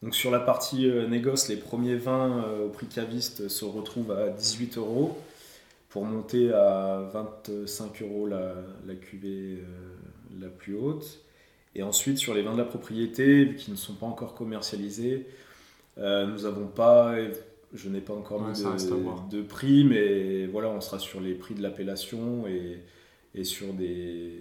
Donc 0.02 0.14
sur 0.14 0.30
la 0.30 0.40
partie 0.40 0.88
euh, 0.88 1.06
négoce, 1.06 1.48
les 1.48 1.56
premiers 1.56 1.96
vins 1.96 2.42
euh, 2.44 2.66
au 2.66 2.68
prix 2.70 2.86
caviste 2.86 3.48
se 3.48 3.64
retrouvent 3.64 4.12
à 4.12 4.30
18 4.30 4.78
euros 4.78 5.18
pour 5.90 6.04
monter 6.06 6.52
à 6.52 7.10
25 7.12 8.02
euros 8.02 8.26
la, 8.26 8.54
la 8.86 8.94
cuvée 8.96 9.58
euh, 9.62 9.96
la 10.40 10.48
plus 10.48 10.76
haute. 10.76 11.20
Et 11.74 11.82
ensuite, 11.82 12.18
sur 12.18 12.34
les 12.34 12.42
vins 12.42 12.54
de 12.54 12.58
la 12.58 12.64
propriété, 12.64 13.44
vu 13.44 13.56
qu'ils 13.56 13.72
ne 13.74 13.78
sont 13.78 13.94
pas 13.94 14.06
encore 14.06 14.34
commercialisés, 14.34 15.26
euh, 15.98 16.26
nous 16.26 16.42
n'avons 16.42 16.68
pas, 16.68 17.14
je 17.74 17.88
n'ai 17.90 18.00
pas 18.00 18.14
encore 18.14 18.42
Ouais, 18.42 18.48
mis 18.52 18.54
de, 18.66 19.38
de 19.38 19.42
prix, 19.42 19.84
mais 19.84 20.46
voilà, 20.46 20.70
on 20.70 20.80
sera 20.80 20.98
sur 20.98 21.20
les 21.20 21.34
prix 21.34 21.54
de 21.54 21.62
l'appellation 21.62 22.46
et, 22.48 22.80
et 23.34 23.44
sur, 23.44 23.72
des, 23.74 24.40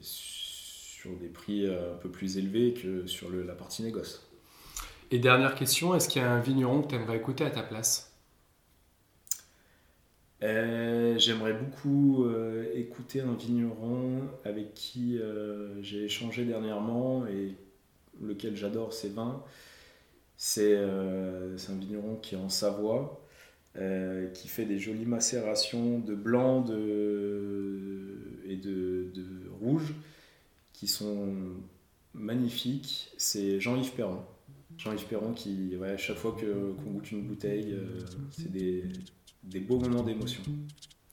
sur 0.00 1.16
des 1.18 1.28
prix 1.28 1.66
euh, 1.66 1.94
un 1.94 1.96
peu 1.96 2.10
plus 2.10 2.38
élevés 2.38 2.74
que 2.74 3.06
sur 3.06 3.30
le- 3.30 3.42
la 3.44 3.54
partie 3.54 3.82
négoce. 3.82 4.29
Et 5.12 5.18
dernière 5.18 5.56
question, 5.56 5.94
est-ce 5.94 6.08
qu'il 6.08 6.22
y 6.22 6.24
a 6.24 6.30
un 6.30 6.40
vigneron 6.40 6.82
que 6.82 6.88
tu 6.88 6.94
aimerais 6.94 7.16
écouter 7.16 7.44
à 7.44 7.50
ta 7.50 7.62
place? 7.62 8.16
Euh, 10.42 11.18
J'aimerais 11.18 11.52
beaucoup 11.52 12.24
euh, 12.24 12.70
écouter 12.74 13.20
un 13.20 13.34
vigneron 13.34 14.22
avec 14.44 14.72
qui 14.74 15.18
euh, 15.18 15.82
j'ai 15.82 16.04
échangé 16.04 16.44
dernièrement 16.44 17.26
et 17.26 17.56
lequel 18.22 18.56
j'adore 18.56 18.92
ses 18.92 19.08
vins. 19.08 19.42
C'est 20.36 20.76
un 20.76 21.78
vigneron 21.78 22.16
qui 22.16 22.34
est 22.34 22.38
en 22.38 22.48
Savoie, 22.48 23.20
qui 23.74 24.48
fait 24.48 24.64
des 24.64 24.78
jolies 24.78 25.04
macérations 25.04 25.98
de 25.98 26.14
blanc 26.14 26.64
et 28.46 28.56
de, 28.56 29.12
rouge 29.60 29.92
qui 30.72 30.86
sont 30.88 31.34
magnifiques. 32.14 33.12
C'est 33.18 33.60
Jean-Yves 33.60 33.92
Perron. 33.92 34.22
Jean-Yves 34.82 35.04
Perron 35.06 35.32
qui, 35.34 35.76
ouais, 35.76 35.90
à 35.90 35.96
chaque 35.98 36.16
fois 36.16 36.34
que- 36.40 36.72
qu'on 36.72 36.90
goûte 36.92 37.10
une 37.12 37.22
bouteille, 37.26 37.72
euh, 37.74 38.00
c'est 38.30 38.50
des, 38.50 38.84
des 39.44 39.60
beaux 39.60 39.78
moments 39.78 40.02
d'émotion. 40.02 40.42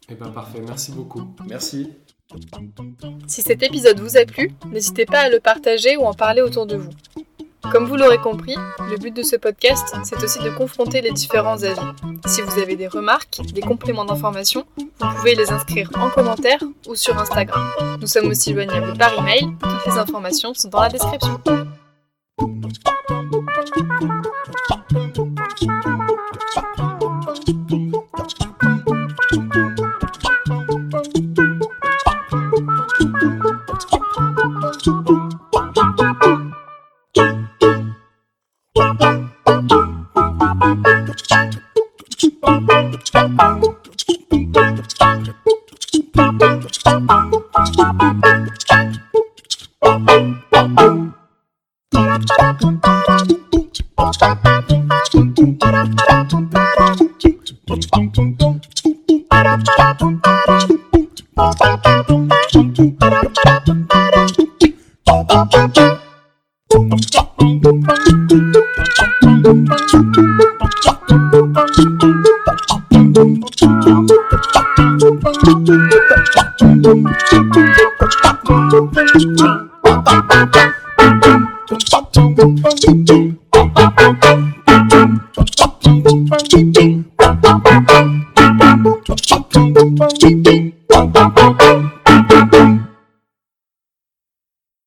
Eh 0.09 0.15
ben 0.15 0.29
parfait, 0.29 0.61
merci 0.65 0.91
beaucoup. 0.93 1.23
Merci. 1.49 1.91
Si 3.27 3.41
cet 3.41 3.63
épisode 3.63 3.99
vous 3.99 4.15
a 4.17 4.25
plu, 4.25 4.51
n'hésitez 4.71 5.05
pas 5.05 5.19
à 5.21 5.29
le 5.29 5.39
partager 5.41 5.97
ou 5.97 6.03
en 6.03 6.13
parler 6.13 6.41
autour 6.41 6.65
de 6.65 6.77
vous. 6.77 6.89
Comme 7.71 7.85
vous 7.85 7.97
l'aurez 7.97 8.19
compris, 8.19 8.55
le 8.89 8.97
but 8.97 9.13
de 9.13 9.23
ce 9.23 9.35
podcast, 9.35 9.93
c'est 10.05 10.23
aussi 10.23 10.39
de 10.39 10.49
confronter 10.51 11.01
les 11.01 11.11
différents 11.11 11.61
avis. 11.63 11.79
Si 12.25 12.41
vous 12.41 12.59
avez 12.59 12.77
des 12.77 12.87
remarques, 12.87 13.41
des 13.53 13.59
compléments 13.61 14.05
d'information, 14.05 14.65
vous 14.77 15.09
pouvez 15.17 15.35
les 15.35 15.51
inscrire 15.51 15.89
en 15.95 16.09
commentaire 16.09 16.63
ou 16.87 16.95
sur 16.95 17.17
Instagram. 17.17 17.67
Nous 17.99 18.07
sommes 18.07 18.27
aussi 18.27 18.53
joignables 18.53 18.97
par 18.97 19.13
email, 19.19 19.41
toutes 19.61 19.85
les 19.93 19.97
informations 19.99 20.53
sont 20.53 20.69
dans 20.69 20.81
la 20.81 20.89
description. 20.89 21.41